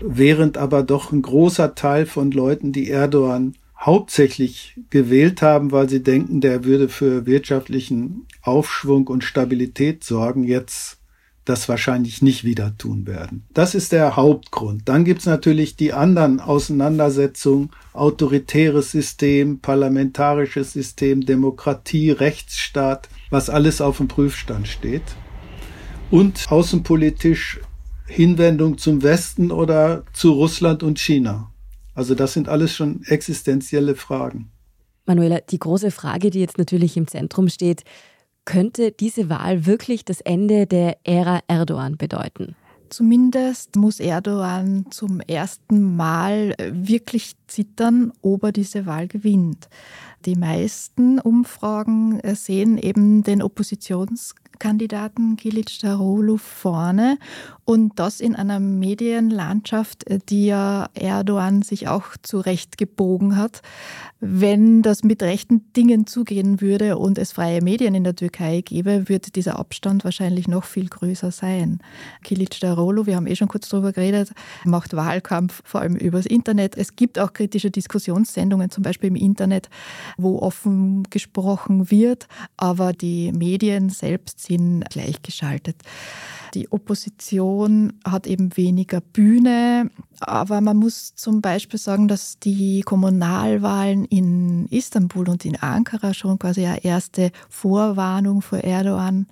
Während 0.00 0.56
aber 0.56 0.84
doch 0.84 1.12
ein 1.12 1.20
großer 1.20 1.74
Teil 1.74 2.06
von 2.06 2.30
Leuten, 2.30 2.72
die 2.72 2.88
Erdogan 2.88 3.54
hauptsächlich 3.80 4.78
gewählt 4.90 5.42
haben, 5.42 5.72
weil 5.72 5.88
sie 5.88 6.02
denken, 6.02 6.40
der 6.40 6.64
würde 6.64 6.88
für 6.88 7.26
wirtschaftlichen 7.26 8.26
Aufschwung 8.42 9.06
und 9.06 9.24
Stabilität 9.24 10.04
sorgen, 10.04 10.44
jetzt 10.44 10.98
das 11.46 11.68
wahrscheinlich 11.68 12.20
nicht 12.20 12.44
wieder 12.44 12.76
tun 12.76 13.06
werden. 13.06 13.44
Das 13.54 13.74
ist 13.74 13.92
der 13.92 14.14
Hauptgrund. 14.14 14.82
Dann 14.88 15.04
gibt's 15.04 15.24
natürlich 15.24 15.74
die 15.74 15.94
anderen 15.94 16.38
Auseinandersetzungen, 16.38 17.70
autoritäres 17.94 18.92
System, 18.92 19.58
parlamentarisches 19.60 20.74
System, 20.74 21.24
Demokratie, 21.24 22.10
Rechtsstaat, 22.10 23.08
was 23.30 23.48
alles 23.48 23.80
auf 23.80 23.96
dem 23.96 24.08
Prüfstand 24.08 24.68
steht 24.68 25.02
und 26.10 26.46
außenpolitisch 26.50 27.60
Hinwendung 28.06 28.76
zum 28.76 29.02
Westen 29.02 29.50
oder 29.50 30.04
zu 30.12 30.32
Russland 30.32 30.82
und 30.82 30.98
China. 30.98 31.50
Also 31.94 32.14
das 32.14 32.32
sind 32.32 32.48
alles 32.48 32.74
schon 32.74 33.02
existenzielle 33.04 33.94
Fragen. 33.94 34.50
Manuela, 35.06 35.40
die 35.40 35.58
große 35.58 35.90
Frage, 35.90 36.30
die 36.30 36.40
jetzt 36.40 36.58
natürlich 36.58 36.96
im 36.96 37.06
Zentrum 37.06 37.48
steht, 37.48 37.82
könnte 38.44 38.92
diese 38.92 39.28
Wahl 39.28 39.66
wirklich 39.66 40.04
das 40.04 40.20
Ende 40.20 40.66
der 40.66 40.98
Ära 41.04 41.40
Erdogan 41.46 41.96
bedeuten? 41.96 42.54
Zumindest 42.88 43.76
muss 43.76 44.00
Erdogan 44.00 44.86
zum 44.90 45.20
ersten 45.20 45.94
Mal 45.94 46.56
wirklich 46.58 47.34
zittern, 47.46 48.12
ob 48.20 48.42
er 48.42 48.52
diese 48.52 48.84
Wahl 48.84 49.06
gewinnt. 49.06 49.68
Die 50.26 50.34
meisten 50.34 51.20
Umfragen 51.20 52.20
sehen 52.34 52.78
eben 52.78 53.22
den 53.22 53.42
Oppositions 53.42 54.34
Kandidaten 54.60 55.34
Kilic 55.34 55.80
Darolu 55.80 56.36
vorne 56.36 57.18
und 57.64 57.98
das 57.98 58.20
in 58.20 58.36
einer 58.36 58.60
Medienlandschaft, 58.60 60.04
die 60.28 60.46
ja 60.46 60.88
Erdogan 60.94 61.62
sich 61.62 61.88
auch 61.88 62.04
zurecht 62.22 62.78
gebogen 62.78 63.36
hat. 63.36 63.62
Wenn 64.20 64.82
das 64.82 65.02
mit 65.02 65.22
rechten 65.22 65.72
Dingen 65.72 66.06
zugehen 66.06 66.60
würde 66.60 66.98
und 66.98 67.16
es 67.16 67.32
freie 67.32 67.62
Medien 67.62 67.94
in 67.94 68.04
der 68.04 68.16
Türkei 68.16 68.60
gäbe, 68.60 69.08
würde 69.08 69.30
dieser 69.30 69.58
Abstand 69.58 70.04
wahrscheinlich 70.04 70.46
noch 70.46 70.64
viel 70.64 70.88
größer 70.88 71.30
sein. 71.30 71.78
Kilic 72.22 72.60
Darolu, 72.60 73.06
wir 73.06 73.16
haben 73.16 73.26
eh 73.26 73.36
schon 73.36 73.48
kurz 73.48 73.68
darüber 73.68 73.92
geredet, 73.92 74.32
macht 74.64 74.94
Wahlkampf 74.94 75.62
vor 75.64 75.80
allem 75.80 75.96
übers 75.96 76.26
Internet. 76.26 76.76
Es 76.76 76.96
gibt 76.96 77.18
auch 77.18 77.32
kritische 77.32 77.70
Diskussionssendungen, 77.70 78.70
zum 78.70 78.82
Beispiel 78.82 79.08
im 79.08 79.16
Internet, 79.16 79.70
wo 80.18 80.40
offen 80.40 81.04
gesprochen 81.08 81.90
wird, 81.90 82.26
aber 82.58 82.92
die 82.92 83.32
Medien 83.32 83.88
selbst 83.88 84.40
sind 84.50 84.84
gleichgeschaltet. 84.90 85.76
Die 86.54 86.70
Opposition 86.72 87.92
hat 88.04 88.26
eben 88.26 88.56
weniger 88.56 89.00
Bühne, 89.00 89.88
aber 90.18 90.60
man 90.60 90.76
muss 90.76 91.14
zum 91.14 91.40
Beispiel 91.40 91.78
sagen, 91.78 92.08
dass 92.08 92.40
die 92.40 92.82
Kommunalwahlen 92.82 94.04
in 94.06 94.66
Istanbul 94.66 95.28
und 95.28 95.44
in 95.44 95.56
Ankara 95.56 96.12
schon 96.12 96.40
quasi 96.40 96.66
eine 96.66 96.82
erste 96.82 97.30
Vorwarnung 97.48 98.42
für 98.42 98.64
Erdogan 98.64 99.28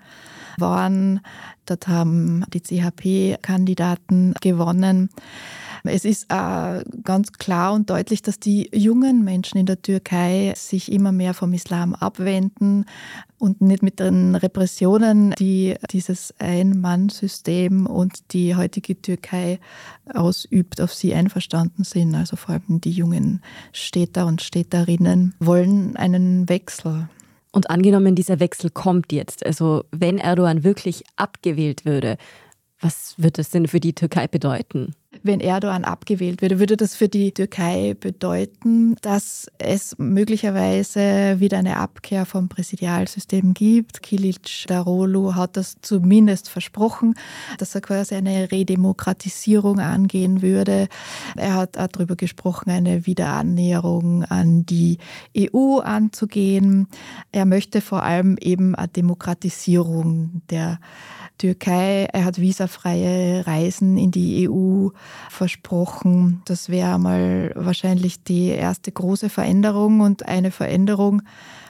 waren. 0.59 1.21
Dort 1.67 1.89
haben 1.89 2.45
die 2.53 2.63
CHP-Kandidaten 2.63 4.35
gewonnen. 4.41 5.11
Es 5.88 6.04
ist 6.04 6.26
äh, 6.30 6.85
ganz 7.02 7.33
klar 7.33 7.73
und 7.73 7.90
deutlich, 7.90 8.23
dass 8.23 8.38
die 8.38 8.71
jungen 8.73 9.25
Menschen 9.25 9.59
in 9.59 9.66
der 9.66 9.80
Türkei 9.80 10.52
sich 10.57 10.92
immer 10.92 11.12
mehr 11.12 11.35
vom 11.35 11.52
Islam 11.52 11.95
abwenden 11.95 12.85
und 13.38 13.61
nicht 13.61 13.83
mit 13.83 14.00
den 14.00 14.35
Repressionen, 14.35 15.35
die 15.38 15.76
dieses 15.90 16.35
Ein-Mann-System 16.38 17.87
und 17.87 18.33
die 18.33 18.57
heutige 18.57 19.00
Türkei 19.00 19.61
ausübt, 20.12 20.80
auf 20.80 20.92
sie 20.92 21.14
einverstanden 21.14 21.85
sind. 21.85 22.14
Also 22.14 22.37
vor 22.37 22.54
allem 22.54 22.80
die 22.80 22.92
jungen 22.92 23.42
Städter 23.73 24.26
und 24.26 24.42
Städterinnen 24.42 25.35
wollen 25.40 25.97
einen 25.97 26.49
Wechsel. 26.49 27.09
Und 27.52 27.71
angenommen, 27.71 28.14
dieser 28.14 28.40
Wechsel 28.40 28.71
kommt 28.71 29.12
jetzt, 29.12 29.45
also 29.45 29.85
wenn 29.90 30.18
Erdogan 30.18 30.64
wirklich 30.64 31.04
abgewählt 31.16 31.85
würde, 31.85 32.18
was 32.80 33.14
wird 33.16 33.38
das 33.38 33.50
denn 33.50 33.66
für 33.66 33.80
die 33.80 33.95
Türkei 33.95 34.28
bedeuten? 34.28 34.95
Wenn 35.23 35.41
Erdogan 35.41 35.85
abgewählt 35.85 36.43
würde, 36.43 36.59
würde 36.59 36.77
das 36.77 36.95
für 36.95 37.09
die 37.09 37.33
Türkei 37.33 37.97
bedeuten, 37.99 38.97
dass 39.03 39.49
es 39.59 39.97
möglicherweise 39.99 41.41
wieder 41.41 41.59
eine 41.59 41.79
Abkehr 41.79 42.27
vom 42.27 42.49
Präsidialsystem 42.49 43.55
gibt. 43.55 44.03
Kilic 44.03 44.67
Darolu 44.67 45.35
hat 45.35 45.57
das 45.57 45.77
zumindest 45.83 46.49
versprochen, 46.49 47.15
dass 47.59 47.75
er 47.75 47.81
quasi 47.81 48.15
eine 48.15 48.51
Redemokratisierung 48.51 49.81
angehen 49.81 50.43
würde. 50.43 50.89
Er 51.37 51.55
hat 51.55 51.79
auch 51.79 51.89
darüber 51.89 52.17
gesprochen, 52.17 52.71
eine 52.71 53.07
Wiederannäherung 53.07 54.25
an 54.25 54.67
die 54.67 54.99
EU 55.37 55.79
anzugehen. 55.79 56.89
Er 57.33 57.45
möchte 57.45 57.81
vor 57.81 58.03
allem 58.03 58.37
eben 58.41 58.75
eine 58.75 58.89
Demokratisierung 58.89 60.43
der 60.51 60.79
Türkei. 61.39 62.09
Er 62.13 62.25
hat 62.25 62.41
visafreie 62.41 63.47
Reisen 63.47 63.97
in 63.97 64.11
die 64.11 64.49
EU 64.49 64.89
versprochen. 65.31 66.43
Das 66.47 66.69
wäre 66.69 66.99
mal 66.99 67.53
wahrscheinlich 67.55 68.23
die 68.23 68.49
erste 68.49 68.93
große 68.93 69.29
Veränderung 69.29 70.00
und 70.00 70.27
eine 70.27 70.50
Veränderung, 70.50 71.23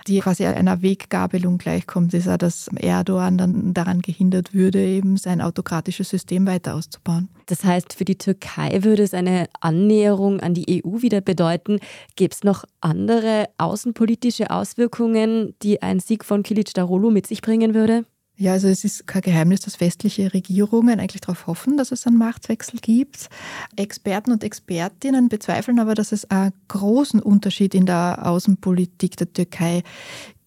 die 0.06 0.20
quasi 0.20 0.46
einer 0.46 0.82
Weggabelung 0.82 1.58
gleichkommt, 1.58 2.14
ist 2.14 2.28
auch, 2.28 2.38
dass 2.38 2.68
Erdogan 2.76 3.36
dann 3.36 3.74
daran 3.74 4.00
gehindert 4.00 4.54
würde, 4.54 4.84
eben 4.84 5.16
sein 5.16 5.40
autokratisches 5.40 6.08
System 6.08 6.46
weiter 6.46 6.74
auszubauen. 6.74 7.28
Das 7.46 7.64
heißt, 7.64 7.92
für 7.92 8.04
die 8.04 8.16
Türkei 8.16 8.82
würde 8.82 9.02
es 9.02 9.14
eine 9.14 9.48
Annäherung 9.60 10.40
an 10.40 10.54
die 10.54 10.82
EU 10.82 11.02
wieder 11.02 11.20
bedeuten. 11.20 11.78
Gäbe 12.16 12.34
es 12.34 12.42
noch 12.42 12.64
andere 12.80 13.48
außenpolitische 13.58 14.50
Auswirkungen, 14.50 15.54
die 15.62 15.82
ein 15.82 16.00
Sieg 16.00 16.24
von 16.24 16.42
Kilic 16.42 16.72
Darulu 16.74 17.10
mit 17.10 17.26
sich 17.26 17.42
bringen 17.42 17.74
würde? 17.74 18.04
Ja, 18.40 18.52
also 18.52 18.68
es 18.68 18.84
ist 18.84 19.08
kein 19.08 19.22
Geheimnis, 19.22 19.62
dass 19.62 19.80
westliche 19.80 20.32
Regierungen 20.32 21.00
eigentlich 21.00 21.22
darauf 21.22 21.48
hoffen, 21.48 21.76
dass 21.76 21.90
es 21.90 22.06
einen 22.06 22.18
Machtwechsel 22.18 22.78
gibt. 22.80 23.28
Experten 23.74 24.30
und 24.30 24.44
Expertinnen 24.44 25.28
bezweifeln 25.28 25.80
aber, 25.80 25.96
dass 25.96 26.12
es 26.12 26.30
einen 26.30 26.52
großen 26.68 27.18
Unterschied 27.18 27.74
in 27.74 27.84
der 27.84 28.24
Außenpolitik 28.24 29.16
der 29.16 29.32
Türkei 29.32 29.82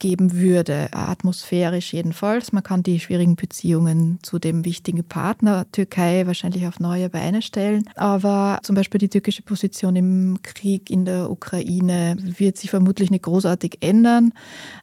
geben 0.02 0.34
würde, 0.34 0.90
atmosphärisch 0.92 1.94
jedenfalls. 1.94 2.52
Man 2.52 2.64
kann 2.64 2.82
die 2.82 3.00
schwierigen 3.00 3.36
Beziehungen 3.36 4.18
zu 4.24 4.40
dem 4.40 4.66
wichtigen 4.66 5.04
Partner 5.04 5.68
Türkei 5.72 6.26
wahrscheinlich 6.26 6.66
auf 6.66 6.80
neue 6.80 7.10
Beine 7.10 7.44
stellen. 7.44 7.88
Aber 7.96 8.60
zum 8.64 8.76
Beispiel 8.76 8.98
die 8.98 9.10
türkische 9.10 9.44
Position 9.44 9.96
im 9.96 10.40
Krieg 10.42 10.90
in 10.90 11.06
der 11.06 11.30
Ukraine 11.30 12.18
wird 12.20 12.58
sich 12.58 12.72
vermutlich 12.72 13.12
nicht 13.12 13.24
großartig 13.24 13.78
ändern. 13.82 14.34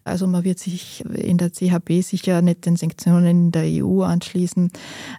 Also 0.05 0.29
man 0.29 0.45
wird 0.45 0.61
sich 0.61 1.05
in 1.05 1.37
der 1.37 1.53
CHB 1.53 2.03
sicher 2.03 2.41
nicht 2.41 2.65
den 2.65 2.77
Sanktionen 2.77 3.27
in 3.27 3.51
der 3.51 3.85
EU 3.85 4.03
anschließen. 4.03 4.71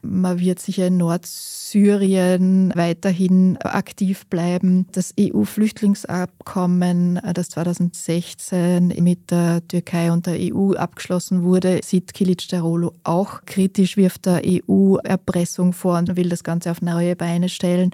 Man 0.02 0.40
wird 0.40 0.60
sicher 0.60 0.88
in 0.88 0.96
Nordsyrien 0.96 2.72
weiterhin 2.74 3.58
aktiv 3.58 4.26
bleiben. 4.28 4.88
Das 4.94 5.14
EU-Flüchtlingsabkommen, 5.20 7.20
das 7.34 7.50
2016 7.50 8.94
mit 9.04 9.30
der 9.30 9.68
Türkei 9.68 9.89
Türkei 9.90 10.12
und 10.12 10.28
der 10.28 10.38
EU 10.40 10.74
abgeschlossen 10.74 11.44
wurde, 11.44 11.80
sieht 11.84 12.14
Kilic 12.14 12.48
Darolo 12.50 12.94
auch 13.04 13.42
kritisch, 13.46 13.98
wirft 13.98 14.28
der 14.28 14.42
EU 14.46 14.98
Erpressung 14.98 15.74
vor 15.74 15.98
und 15.98 16.16
will 16.16 16.30
das 16.30 16.44
Ganze 16.44 16.70
auf 16.70 16.82
neue 16.84 17.16
Beine 17.16 17.50
stellen. 17.50 17.90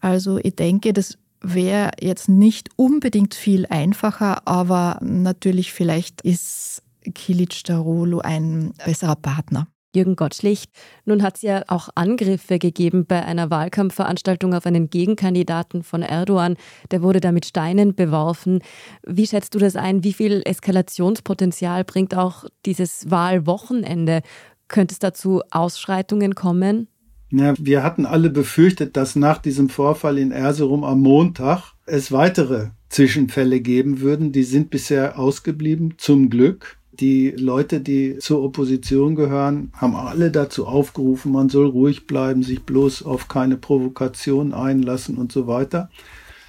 Also 0.00 0.38
ich 0.38 0.56
denke, 0.56 0.92
das 0.92 1.16
wäre 1.40 1.92
jetzt 2.00 2.28
nicht 2.28 2.68
unbedingt 2.76 3.34
viel 3.34 3.66
einfacher, 3.66 4.46
aber 4.46 4.98
natürlich 5.00 5.72
vielleicht 5.72 6.20
ist 6.20 6.82
Kilic 7.14 7.64
Darolo 7.64 8.20
ein 8.20 8.74
besserer 8.84 9.16
Partner. 9.16 9.66
Jürgen 9.94 10.16
Gottschlicht. 10.16 10.70
Nun 11.04 11.22
hat 11.22 11.36
es 11.36 11.42
ja 11.42 11.62
auch 11.68 11.88
Angriffe 11.94 12.58
gegeben 12.58 13.06
bei 13.06 13.24
einer 13.24 13.50
Wahlkampfveranstaltung 13.50 14.54
auf 14.54 14.66
einen 14.66 14.90
Gegenkandidaten 14.90 15.82
von 15.82 16.02
Erdogan. 16.02 16.56
Der 16.90 17.02
wurde 17.02 17.20
da 17.20 17.32
mit 17.32 17.46
Steinen 17.46 17.94
beworfen. 17.94 18.60
Wie 19.06 19.26
schätzt 19.26 19.54
du 19.54 19.58
das 19.58 19.76
ein? 19.76 20.04
Wie 20.04 20.12
viel 20.12 20.42
Eskalationspotenzial 20.44 21.84
bringt 21.84 22.14
auch 22.14 22.44
dieses 22.64 23.10
Wahlwochenende? 23.10 24.22
Könnte 24.68 24.92
es 24.92 24.98
dazu 24.98 25.42
Ausschreitungen 25.50 26.34
kommen? 26.34 26.88
Ja, 27.30 27.54
wir 27.58 27.82
hatten 27.82 28.04
alle 28.04 28.28
befürchtet, 28.28 28.96
dass 28.96 29.16
nach 29.16 29.38
diesem 29.38 29.70
Vorfall 29.70 30.18
in 30.18 30.32
Erzurum 30.32 30.84
am 30.84 31.00
Montag 31.00 31.72
es 31.86 32.12
weitere 32.12 32.68
Zwischenfälle 32.90 33.60
geben 33.60 34.00
würden. 34.00 34.32
Die 34.32 34.42
sind 34.42 34.68
bisher 34.68 35.18
ausgeblieben, 35.18 35.94
zum 35.96 36.28
Glück. 36.28 36.78
Die 37.00 37.30
Leute, 37.30 37.80
die 37.80 38.18
zur 38.18 38.42
Opposition 38.42 39.14
gehören, 39.14 39.72
haben 39.74 39.96
alle 39.96 40.30
dazu 40.30 40.66
aufgerufen, 40.66 41.32
man 41.32 41.48
soll 41.48 41.66
ruhig 41.66 42.06
bleiben, 42.06 42.42
sich 42.42 42.64
bloß 42.64 43.04
auf 43.04 43.28
keine 43.28 43.56
Provokation 43.56 44.52
einlassen 44.52 45.16
und 45.16 45.32
so 45.32 45.46
weiter. 45.46 45.88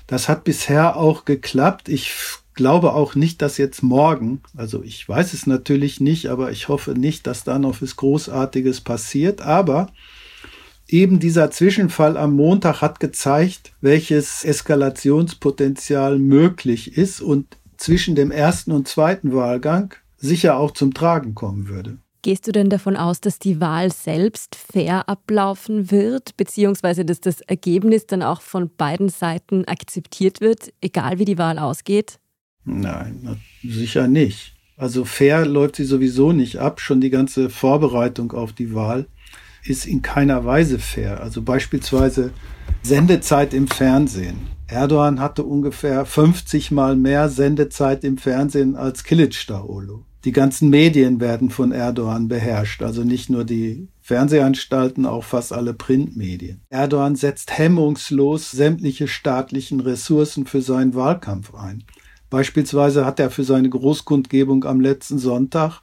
Das 0.06 0.28
hat 0.28 0.44
bisher 0.44 0.98
auch 0.98 1.24
geklappt. 1.24 1.88
Ich 1.88 2.14
glaube 2.56 2.94
auch 2.94 3.16
nicht, 3.16 3.42
dass 3.42 3.58
jetzt 3.58 3.84
morgen, 3.84 4.42
also 4.56 4.84
ich 4.84 5.08
weiß 5.08 5.34
es 5.34 5.48
natürlich 5.48 6.02
nicht, 6.02 6.28
aber 6.28 6.52
ich 6.52 6.68
hoffe 6.68 6.92
nicht, 6.92 7.26
dass 7.26 7.46
da 7.46 7.58
noch 7.58 7.82
was 7.82 7.96
Großartiges 7.96 8.82
passiert. 8.82 9.42
Aber 9.42 9.88
eben 10.90 11.20
dieser 11.20 11.52
Zwischenfall 11.52 12.18
am 12.18 12.36
Montag 12.36 12.82
hat 12.82 13.00
gezeigt, 13.00 13.72
welches 13.80 14.44
Eskalationspotenzial 14.44 16.20
möglich 16.20 16.98
ist 16.98 17.22
und 17.22 17.58
zwischen 17.78 18.16
dem 18.16 18.30
ersten 18.30 18.72
und 18.72 18.88
zweiten 18.88 19.34
Wahlgang 19.34 19.94
sicher 20.24 20.58
auch 20.58 20.72
zum 20.72 20.94
Tragen 20.94 21.36
kommen 21.36 21.68
würde. 21.68 21.98
Gehst 22.22 22.48
du 22.48 22.54
denn 22.54 22.70
davon 22.70 22.96
aus, 22.96 23.20
dass 23.20 23.38
die 23.38 23.60
Wahl 23.60 23.92
selbst 23.92 24.56
fair 24.56 25.10
ablaufen 25.10 25.92
wird, 25.92 26.38
beziehungsweise 26.38 27.04
dass 27.04 27.20
das 27.20 27.42
Ergebnis 27.42 28.06
dann 28.06 28.24
auch 28.24 28.42
von 28.42 28.74
beiden 28.74 29.10
Seiten 29.10 29.66
akzeptiert 29.66 30.40
wird, 30.40 30.72
egal 30.80 31.20
wie 31.20 31.26
die 31.26 31.38
Wahl 31.38 31.60
ausgeht? 31.60 32.20
Nein, 32.64 33.42
sicher 33.62 34.08
nicht. 34.08 34.56
Also 34.78 35.04
fair 35.04 35.46
läuft 35.46 35.76
sie 35.76 35.84
sowieso 35.84 36.32
nicht 36.32 36.60
ab. 36.60 36.80
Schon 36.80 37.02
die 37.02 37.10
ganze 37.10 37.50
Vorbereitung 37.50 38.32
auf 38.32 38.54
die 38.54 38.74
Wahl 38.74 39.08
ist 39.66 39.86
in 39.86 40.02
keiner 40.02 40.46
Weise 40.46 40.80
fair. 40.80 41.20
Also 41.20 41.42
beispielsweise 41.42 42.32
Sendezeit 42.84 43.54
im 43.54 43.68
Fernsehen. 43.68 44.48
Erdogan 44.68 45.20
hatte 45.20 45.44
ungefähr 45.44 46.06
50 46.06 46.72
mal 46.72 46.96
mehr 46.96 47.28
Sendezeit 47.28 48.06
im 48.06 48.18
Fernsehen 48.18 48.78
als 48.78 49.04
Kilic 49.04 49.46
Daolo 49.48 50.06
die 50.26 50.32
ganzen 50.32 50.70
Medien 50.70 51.20
werden 51.20 51.50
von 51.50 51.72
Erdogan 51.72 52.28
beherrscht, 52.28 52.82
also 52.82 53.04
nicht 53.04 53.30
nur 53.30 53.44
die 53.44 53.88
Fernsehanstalten, 54.02 55.06
auch 55.06 55.24
fast 55.24 55.52
alle 55.52 55.74
Printmedien. 55.74 56.62
Erdogan 56.70 57.16
setzt 57.16 57.58
hemmungslos 57.58 58.52
sämtliche 58.52 59.08
staatlichen 59.08 59.82
Ressourcen 59.82 60.46
für 60.46 60.62
seinen 60.62 60.96
Wahlkampf 60.96 61.54
ein. 61.54 61.84
Beispielsweise 62.30 63.06
hat 63.06 63.20
er 63.20 63.30
für 63.30 63.44
seine 63.44 63.70
Großkundgebung 63.70 64.64
am 64.64 64.80
letzten 64.82 65.20
Sonntag 65.20 65.82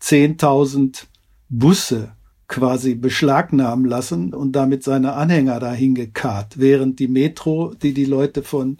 10.000 0.00 1.04
Busse 1.48 2.12
quasi 2.46 2.94
beschlagnahmen 2.94 3.84
lassen 3.84 4.32
und 4.32 4.52
damit 4.52 4.82
seine 4.82 5.14
Anhänger 5.14 5.60
dahin 5.60 5.94
gekarrt, 5.94 6.58
während 6.58 6.98
die 6.98 7.08
Metro, 7.08 7.74
die 7.74 7.92
die 7.92 8.06
Leute 8.06 8.42
von 8.42 8.78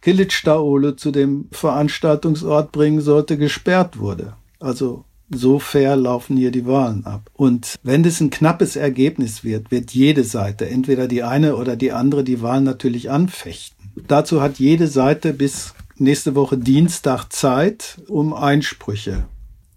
Kilitschdaole 0.00 0.96
zu 0.96 1.10
dem 1.10 1.48
Veranstaltungsort 1.52 2.72
bringen 2.72 3.00
sollte, 3.00 3.36
gesperrt 3.36 3.98
wurde. 3.98 4.34
Also 4.58 5.04
so 5.30 5.58
fair 5.58 5.96
laufen 5.96 6.36
hier 6.36 6.50
die 6.50 6.66
Wahlen 6.66 7.04
ab. 7.04 7.30
Und 7.34 7.76
wenn 7.82 8.04
es 8.04 8.20
ein 8.20 8.30
knappes 8.30 8.76
Ergebnis 8.76 9.44
wird, 9.44 9.70
wird 9.70 9.92
jede 9.92 10.24
Seite, 10.24 10.68
entweder 10.68 11.06
die 11.06 11.22
eine 11.22 11.56
oder 11.56 11.76
die 11.76 11.92
andere, 11.92 12.24
die 12.24 12.42
Wahlen 12.42 12.64
natürlich 12.64 13.10
anfechten. 13.10 13.76
Dazu 14.08 14.40
hat 14.40 14.58
jede 14.58 14.88
Seite 14.88 15.32
bis 15.32 15.74
nächste 15.96 16.34
Woche 16.34 16.58
Dienstag 16.58 17.32
Zeit, 17.32 18.00
um 18.08 18.32
Einsprüche 18.32 19.26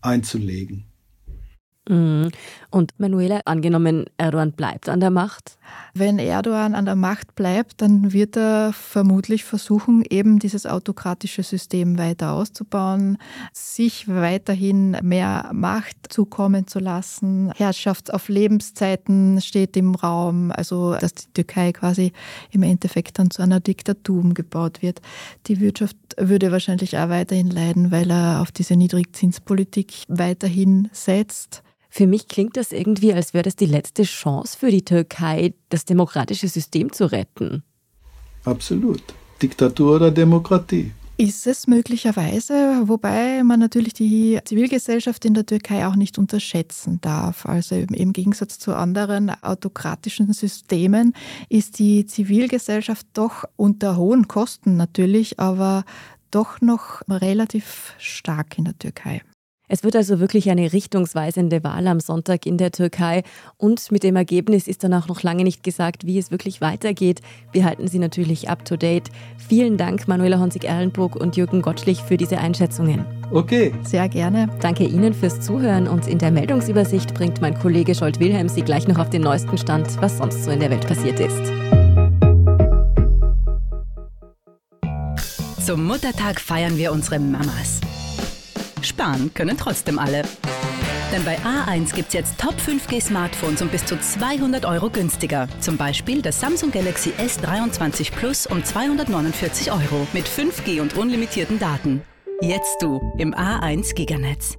einzulegen. 0.02 0.86
Mhm. 1.88 2.32
Und 2.70 2.94
Manuela, 2.98 3.42
angenommen, 3.46 4.06
Erdogan 4.18 4.54
bleibt 4.54 4.90
an 4.90 5.00
der 5.00 5.12
Macht? 5.12 5.58
Wenn 5.94 6.18
Erdogan 6.18 6.74
an 6.74 6.86
der 6.86 6.96
Macht 6.96 7.36
bleibt, 7.36 7.82
dann 7.82 8.14
wird 8.14 8.36
er 8.36 8.74
vermutlich 8.74 9.44
versuchen, 9.44 10.04
eben 10.10 10.40
dieses 10.40 10.66
autokratische 10.66 11.44
System 11.44 11.98
weiter 11.98 12.34
auszubauen, 12.34 13.18
sich 13.52 14.08
weiterhin 14.08 14.98
mehr 15.04 15.52
Macht 15.54 15.96
zukommen 16.10 16.68
zu 16.68 16.80
lassen. 16.80 17.52
Herrschaft 17.56 18.14
auf 18.14 18.28
Lebenszeiten 18.28 19.40
steht 19.42 19.78
im 19.78 19.96
Raum, 19.96 20.52
also 20.52 20.96
dass 20.96 21.14
die 21.14 21.34
Türkei 21.34 21.72
quasi 21.74 22.12
im 22.52 22.64
Endeffekt 22.64 23.20
dann 23.20 23.30
zu 23.30 23.42
einer 23.42 23.60
Diktatur 23.60 24.20
umgebaut 24.20 24.82
wird. 24.82 25.02
Die 25.48 25.60
Wirtschaft 25.60 25.98
würde 26.18 26.52
wahrscheinlich 26.52 26.98
auch 26.98 27.10
weiterhin 27.10 27.50
leiden, 27.50 27.92
weil 27.92 28.10
er 28.10 28.42
auf 28.42 28.52
diese 28.52 28.76
Niedrigzinspolitik 28.76 30.06
weiterhin 30.08 30.90
setzt. 30.92 31.64
Für 31.96 32.08
mich 32.08 32.28
klingt 32.28 32.58
das 32.58 32.72
irgendwie, 32.72 33.14
als 33.14 33.36
wäre 33.36 33.44
das 33.44 33.56
die 33.56 33.68
letzte 33.68 34.02
Chance 34.02 34.58
für 34.58 34.72
die 34.72 34.84
Türkei, 34.84 35.54
das 35.70 35.86
demokratische 35.86 36.48
System 36.48 36.92
zu 36.92 37.12
retten. 37.12 37.62
Absolut. 38.46 39.04
Diktatur 39.44 39.98
oder 39.98 40.10
Demokratie. 40.10 40.92
Ist 41.18 41.46
es 41.46 41.68
möglicherweise, 41.68 42.82
wobei 42.86 43.44
man 43.44 43.60
natürlich 43.60 43.94
die 43.94 44.40
Zivilgesellschaft 44.44 45.24
in 45.24 45.36
der 45.36 45.46
Türkei 45.46 45.86
auch 45.86 45.96
nicht 45.96 46.18
unterschätzen 46.18 47.00
darf. 47.00 47.46
Also 47.46 47.76
im 47.76 48.12
Gegensatz 48.12 48.58
zu 48.58 48.76
anderen 48.76 49.30
autokratischen 49.44 50.34
Systemen 50.34 51.14
ist 51.48 51.78
die 51.78 52.08
Zivilgesellschaft 52.08 53.06
doch 53.14 53.44
unter 53.56 53.98
hohen 53.98 54.28
Kosten 54.28 54.78
natürlich, 54.78 55.40
aber 55.40 55.86
doch 56.32 56.60
noch 56.60 57.04
relativ 57.08 57.94
stark 58.00 58.58
in 58.58 58.66
der 58.66 58.80
Türkei. 58.80 59.22
Es 59.74 59.84
wird 59.84 59.96
also 59.96 60.20
wirklich 60.20 60.52
eine 60.52 60.72
richtungsweisende 60.72 61.64
Wahl 61.64 61.88
am 61.88 62.00
Sonntag 62.00 62.46
in 62.46 62.60
der 62.60 62.70
Türkei 62.70 63.24
und 63.58 63.92
mit 63.92 64.04
dem 64.04 64.16
Ergebnis 64.16 64.68
ist 64.68 64.84
dann 64.84 64.94
auch 64.94 65.08
noch 65.08 65.24
lange 65.24 65.44
nicht 65.44 65.64
gesagt, 65.64 66.06
wie 66.06 66.20
es 66.20 66.30
wirklich 66.30 66.62
weitergeht. 66.62 67.22
Wir 67.54 67.66
halten 67.66 67.88
Sie 67.88 67.98
natürlich 67.98 68.50
up 68.50 68.66
to 68.66 68.78
date. 68.78 69.10
Vielen 69.36 69.78
Dank, 69.78 70.08
Manuela 70.08 70.38
Honsig-Erlenburg 70.38 71.16
und 71.16 71.38
Jürgen 71.38 71.64
Gottschlich, 71.64 72.04
für 72.04 72.18
diese 72.18 72.38
Einschätzungen. 72.38 73.04
Okay. 73.32 73.74
Sehr 73.84 74.08
gerne. 74.10 74.48
Danke 74.62 74.84
Ihnen 74.84 75.16
fürs 75.16 75.42
Zuhören 75.42 75.88
und 75.88 76.08
in 76.08 76.20
der 76.20 76.30
Meldungsübersicht 76.30 77.16
bringt 77.16 77.42
mein 77.42 77.58
Kollege 77.58 77.96
Scholt 77.96 78.20
Wilhelm 78.20 78.50
Sie 78.50 78.62
gleich 78.62 78.88
noch 78.88 79.00
auf 79.00 79.10
den 79.10 79.24
neuesten 79.24 79.58
Stand, 79.58 80.00
was 80.00 80.20
sonst 80.20 80.44
so 80.44 80.52
in 80.52 80.60
der 80.60 80.70
Welt 80.70 80.86
passiert 80.86 81.20
ist. 81.20 81.52
Zum 85.66 85.84
Muttertag 85.84 86.40
feiern 86.40 86.78
wir 86.78 86.92
unsere 86.92 87.18
Mamas. 87.18 87.82
Sparen 88.84 89.34
können 89.34 89.58
trotzdem 89.58 90.00
alle. 90.00 90.24
Denn 91.14 91.24
bei 91.26 91.38
A1 91.40 91.94
gibt 91.94 92.08
es 92.08 92.14
jetzt 92.14 92.40
Top 92.40 92.56
5G 92.56 93.00
Smartphones 93.00 93.62
um 93.62 93.70
bis 93.70 93.86
zu 93.86 94.00
200 94.00 94.66
Euro 94.66 94.90
günstiger. 94.90 95.48
Zum 95.60 95.78
Beispiel 95.78 96.22
das 96.22 96.40
Samsung 96.40 96.72
Galaxy 96.72 97.12
S23 97.12 98.12
Plus 98.14 98.48
um 98.48 98.64
249 98.64 99.72
Euro 99.72 100.08
mit 100.14 100.28
5G 100.28 100.82
und 100.82 100.98
unlimitierten 100.98 101.60
Daten. 101.60 102.02
Jetzt 102.42 102.82
du 102.82 103.00
im 103.20 103.34
A1 103.36 103.94
Giganetz. 103.94 104.58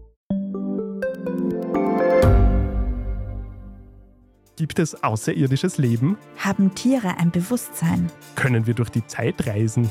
Gibt 4.56 4.78
es 4.78 5.02
außerirdisches 5.02 5.78
Leben? 5.78 6.16
Haben 6.38 6.72
Tiere 6.76 7.18
ein 7.18 7.32
Bewusstsein? 7.32 8.08
Können 8.37 8.68
wir 8.68 8.74
durch 8.74 8.90
die 8.90 9.04
Zeit 9.04 9.44
reisen? 9.48 9.90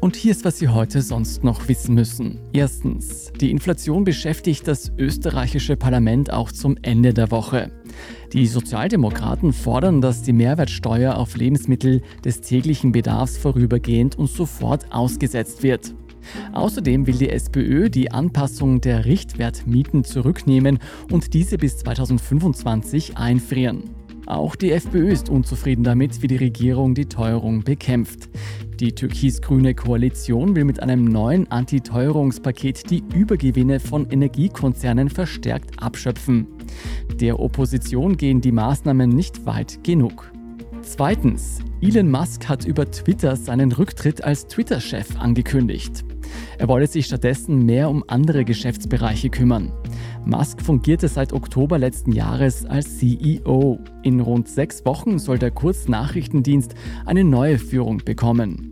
Und 0.00 0.16
hier 0.16 0.30
ist, 0.30 0.46
was 0.46 0.58
Sie 0.58 0.68
heute 0.68 1.02
sonst 1.02 1.44
noch 1.44 1.68
wissen 1.68 1.94
müssen. 1.94 2.40
Erstens, 2.54 3.32
die 3.38 3.50
Inflation 3.50 4.04
beschäftigt 4.04 4.66
das 4.66 4.90
österreichische 4.96 5.76
Parlament 5.76 6.32
auch 6.32 6.50
zum 6.50 6.78
Ende 6.80 7.12
der 7.12 7.30
Woche. 7.30 7.70
Die 8.32 8.46
Sozialdemokraten 8.46 9.52
fordern, 9.52 10.00
dass 10.00 10.22
die 10.22 10.32
Mehrwertsteuer 10.32 11.16
auf 11.16 11.36
Lebensmittel 11.36 12.00
des 12.24 12.40
täglichen 12.40 12.92
Bedarfs 12.92 13.36
vorübergehend 13.36 14.18
und 14.18 14.30
sofort 14.30 14.90
ausgesetzt 14.90 15.62
wird. 15.62 15.94
Außerdem 16.52 17.06
will 17.06 17.16
die 17.16 17.28
SPÖ 17.28 17.90
die 17.90 18.10
Anpassung 18.10 18.80
der 18.80 19.04
Richtwertmieten 19.04 20.04
zurücknehmen 20.04 20.78
und 21.10 21.34
diese 21.34 21.58
bis 21.58 21.76
2025 21.78 23.18
einfrieren. 23.18 23.99
Auch 24.30 24.54
die 24.54 24.70
FPÖ 24.70 25.10
ist 25.10 25.28
unzufrieden 25.28 25.82
damit, 25.82 26.22
wie 26.22 26.28
die 26.28 26.36
Regierung 26.36 26.94
die 26.94 27.06
Teuerung 27.06 27.64
bekämpft. 27.64 28.28
Die 28.78 28.94
türkis-grüne 28.94 29.74
Koalition 29.74 30.54
will 30.54 30.64
mit 30.64 30.80
einem 30.80 31.04
neuen 31.04 31.50
Antiteuerungspaket 31.50 32.88
die 32.90 33.02
Übergewinne 33.12 33.80
von 33.80 34.08
Energiekonzernen 34.08 35.10
verstärkt 35.10 35.82
abschöpfen. 35.82 36.46
Der 37.14 37.40
Opposition 37.40 38.16
gehen 38.16 38.40
die 38.40 38.52
Maßnahmen 38.52 39.10
nicht 39.10 39.46
weit 39.46 39.82
genug. 39.82 40.30
Zweitens, 40.82 41.58
Elon 41.80 42.08
Musk 42.08 42.48
hat 42.48 42.64
über 42.64 42.88
Twitter 42.88 43.34
seinen 43.34 43.72
Rücktritt 43.72 44.22
als 44.22 44.46
Twitter-Chef 44.46 45.18
angekündigt. 45.18 46.04
Er 46.56 46.68
wolle 46.68 46.86
sich 46.86 47.06
stattdessen 47.06 47.66
mehr 47.66 47.90
um 47.90 48.04
andere 48.06 48.44
Geschäftsbereiche 48.44 49.28
kümmern. 49.28 49.72
Musk 50.24 50.62
fungierte 50.62 51.08
seit 51.08 51.32
Oktober 51.32 51.78
letzten 51.78 52.12
Jahres 52.12 52.64
als 52.66 52.98
CEO. 52.98 53.78
In 54.02 54.20
rund 54.20 54.48
sechs 54.48 54.84
Wochen 54.84 55.18
soll 55.18 55.38
der 55.38 55.50
Kurznachrichtendienst 55.50 56.74
eine 57.06 57.24
neue 57.24 57.58
Führung 57.58 57.98
bekommen. 57.98 58.70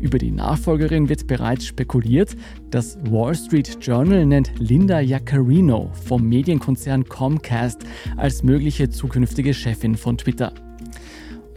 Über 0.00 0.18
die 0.18 0.30
Nachfolgerin 0.30 1.08
wird 1.08 1.26
bereits 1.26 1.66
spekuliert. 1.66 2.36
Das 2.70 2.98
Wall 3.10 3.34
Street 3.34 3.78
Journal 3.80 4.26
nennt 4.26 4.52
Linda 4.58 5.00
Yaccarino 5.00 5.90
vom 6.06 6.28
Medienkonzern 6.28 7.04
Comcast 7.04 7.84
als 8.16 8.42
mögliche 8.42 8.88
zukünftige 8.88 9.54
Chefin 9.54 9.96
von 9.96 10.16
Twitter. 10.16 10.52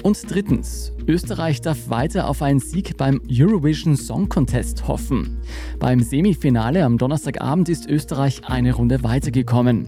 Und 0.03 0.29
drittens, 0.29 0.91
Österreich 1.07 1.61
darf 1.61 1.89
weiter 1.89 2.29
auf 2.29 2.41
einen 2.41 2.59
Sieg 2.59 2.97
beim 2.97 3.21
Eurovision 3.31 3.95
Song 3.95 4.27
Contest 4.27 4.85
hoffen. 4.85 5.39
Beim 5.79 6.01
Semifinale 6.01 6.83
am 6.83 6.97
Donnerstagabend 6.97 7.69
ist 7.69 7.89
Österreich 7.89 8.41
eine 8.45 8.73
Runde 8.73 9.01
weitergekommen. 9.03 9.87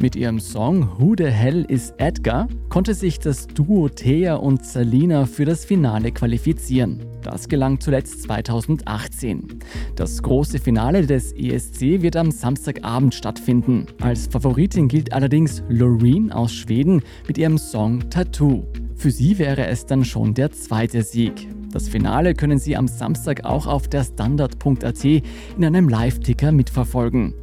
Mit 0.00 0.16
ihrem 0.16 0.40
Song 0.40 0.88
Who 0.98 1.14
the 1.16 1.26
Hell 1.26 1.64
is 1.68 1.94
Edgar 1.98 2.48
konnte 2.68 2.94
sich 2.94 3.20
das 3.20 3.46
Duo 3.46 3.88
Thea 3.88 4.34
und 4.34 4.66
Salina 4.66 5.24
für 5.24 5.44
das 5.44 5.64
Finale 5.64 6.10
qualifizieren. 6.10 7.00
Das 7.22 7.48
gelang 7.48 7.78
zuletzt 7.78 8.22
2018. 8.22 9.60
Das 9.94 10.20
große 10.20 10.58
Finale 10.58 11.06
des 11.06 11.32
ESC 11.32 12.02
wird 12.02 12.16
am 12.16 12.32
Samstagabend 12.32 13.14
stattfinden. 13.14 13.86
Als 14.00 14.26
Favoritin 14.26 14.88
gilt 14.88 15.12
allerdings 15.12 15.62
Loreen 15.68 16.32
aus 16.32 16.52
Schweden 16.52 17.00
mit 17.28 17.38
ihrem 17.38 17.56
Song 17.56 18.10
Tattoo. 18.10 18.64
Für 18.96 19.10
sie 19.10 19.38
wäre 19.38 19.66
es 19.66 19.86
dann 19.86 20.04
schon 20.04 20.34
der 20.34 20.52
zweite 20.52 21.02
Sieg. 21.02 21.48
Das 21.72 21.88
Finale 21.88 22.34
können 22.34 22.58
Sie 22.58 22.76
am 22.76 22.86
Samstag 22.86 23.44
auch 23.44 23.66
auf 23.66 23.88
der 23.88 24.04
Standard.at 24.04 25.04
in 25.04 25.22
einem 25.58 25.88
Live-Ticker 25.88 26.52
mitverfolgen. 26.52 27.34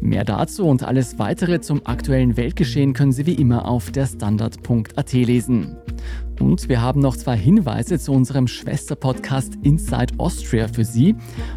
Mehr 0.00 0.24
dazu 0.24 0.64
und 0.64 0.82
alles 0.82 1.20
weitere 1.20 1.60
zum 1.60 1.86
aktuellen 1.86 2.36
Weltgeschehen 2.36 2.92
können 2.92 3.12
Sie 3.12 3.24
wie 3.24 3.34
immer 3.34 3.68
auf 3.68 3.92
der 3.92 4.06
Standard.at 4.06 5.12
lesen. 5.12 5.76
Und 6.40 6.68
wir 6.68 6.82
haben 6.82 7.00
noch 7.00 7.16
zwei 7.16 7.36
Hinweise 7.36 8.00
zu 8.00 8.10
unserem 8.10 8.48
Schwesterpodcast 8.48 9.58
Inside 9.62 10.14
Austria 10.18 10.66
für 10.66 10.84
Sie. 10.84 11.14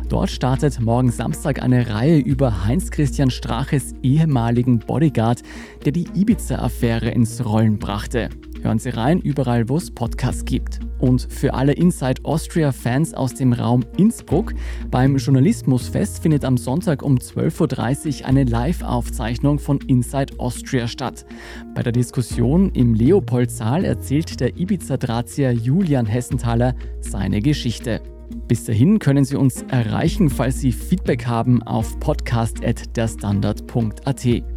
Dort 0.09 0.29
startet 0.29 0.79
morgen 0.79 1.09
Samstag 1.09 1.63
eine 1.63 1.89
Reihe 1.89 2.19
über 2.19 2.65
Heinz-Christian 2.65 3.31
Straches 3.31 3.95
ehemaligen 4.03 4.77
Bodyguard, 4.77 5.41
der 5.83 5.91
die 5.91 6.07
Ibiza-Affäre 6.13 7.09
ins 7.09 7.43
Rollen 7.43 7.79
brachte. 7.79 8.29
Hören 8.65 8.79
Sie 8.79 8.89
rein, 8.89 9.19
überall 9.19 9.69
wo 9.69 9.77
es 9.77 9.91
Podcasts 9.91 10.43
gibt. 10.43 10.79
Und 10.97 11.27
für 11.29 11.53
alle 11.53 11.73
Inside 11.73 12.21
Austria-Fans 12.23 13.13
aus 13.13 13.35
dem 13.35 13.53
Raum 13.53 13.85
Innsbruck, 13.95 14.55
beim 14.89 15.17
Journalismusfest 15.17 16.23
findet 16.23 16.43
am 16.43 16.57
Sonntag 16.57 17.03
um 17.03 17.17
12.30 17.17 18.21
Uhr 18.21 18.27
eine 18.27 18.43
Live-Aufzeichnung 18.43 19.59
von 19.59 19.77
Inside 19.81 20.39
Austria 20.39 20.87
statt. 20.87 21.27
Bei 21.75 21.83
der 21.83 21.91
Diskussion 21.91 22.71
im 22.71 22.95
Leopoldsaal 22.95 23.85
erzählt 23.85 24.39
der 24.39 24.57
Ibiza-Drahtzieher 24.57 25.51
Julian 25.51 26.07
Hessenthaler 26.07 26.73
seine 27.01 27.41
Geschichte. 27.41 28.01
Bis 28.47 28.63
dahin 28.63 28.97
können 28.97 29.25
Sie 29.25 29.35
uns 29.35 29.61
erreichen, 29.69 30.31
falls 30.31 30.59
Sie 30.59 30.71
Feedback 30.71 31.27
haben 31.27 31.61
auf 31.61 31.99
podcast.derstandard.at. 31.99 34.54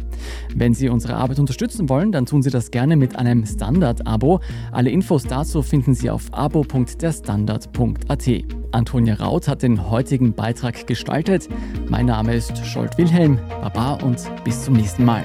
Wenn 0.55 0.73
Sie 0.73 0.89
unsere 0.89 1.15
Arbeit 1.15 1.39
unterstützen 1.39 1.89
wollen, 1.89 2.11
dann 2.11 2.25
tun 2.25 2.41
Sie 2.41 2.49
das 2.49 2.71
gerne 2.71 2.95
mit 2.95 3.15
einem 3.15 3.45
Standard-Abo. 3.45 4.39
Alle 4.71 4.89
Infos 4.89 5.23
dazu 5.23 5.61
finden 5.61 5.93
Sie 5.93 6.09
auf 6.09 6.33
abo.derstandard.at. 6.33 8.29
Antonia 8.71 9.15
Raut 9.15 9.47
hat 9.47 9.63
den 9.63 9.89
heutigen 9.89 10.33
Beitrag 10.33 10.85
gestaltet. 10.87 11.49
Mein 11.89 12.05
Name 12.05 12.35
ist 12.35 12.65
Scholt 12.65 12.97
Wilhelm. 12.97 13.39
Baba 13.61 13.93
und 14.03 14.19
bis 14.43 14.63
zum 14.63 14.75
nächsten 14.75 15.05
Mal. 15.05 15.23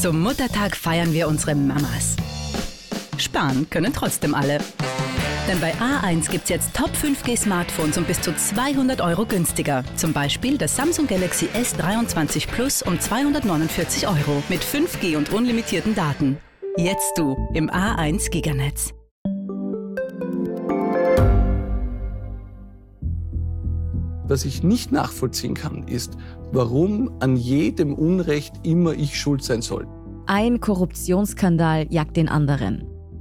Zum 0.00 0.20
Muttertag 0.20 0.76
feiern 0.76 1.12
wir 1.12 1.26
unsere 1.26 1.54
Mamas. 1.54 2.16
Sparen 3.18 3.68
können 3.70 3.92
trotzdem 3.92 4.34
alle. 4.34 4.60
Denn 5.48 5.60
bei 5.60 5.72
A1 5.74 6.28
gibt 6.28 6.44
es 6.44 6.50
jetzt 6.50 6.74
Top 6.74 6.90
5G 6.90 7.38
Smartphones 7.38 7.96
um 7.96 8.04
bis 8.04 8.20
zu 8.20 8.34
200 8.34 9.00
Euro 9.00 9.24
günstiger. 9.26 9.84
Zum 9.94 10.12
Beispiel 10.12 10.58
das 10.58 10.74
Samsung 10.74 11.06
Galaxy 11.06 11.46
S23 11.46 12.48
Plus 12.48 12.82
um 12.82 12.98
249 12.98 14.08
Euro 14.08 14.42
mit 14.48 14.64
5G 14.64 15.16
und 15.16 15.32
unlimitierten 15.32 15.94
Daten. 15.94 16.38
Jetzt 16.76 17.16
du 17.16 17.36
im 17.54 17.70
A1 17.70 18.28
Giganetz. 18.30 18.92
Was 24.26 24.44
ich 24.44 24.64
nicht 24.64 24.90
nachvollziehen 24.90 25.54
kann, 25.54 25.86
ist, 25.86 26.16
warum 26.50 27.12
an 27.20 27.36
jedem 27.36 27.94
Unrecht 27.94 28.54
immer 28.64 28.94
ich 28.94 29.16
schuld 29.16 29.44
sein 29.44 29.62
soll. 29.62 29.86
Ein 30.26 30.58
Korruptionsskandal 30.58 31.86
jagt 31.88 32.16
den 32.16 32.28
anderen. 32.28 32.95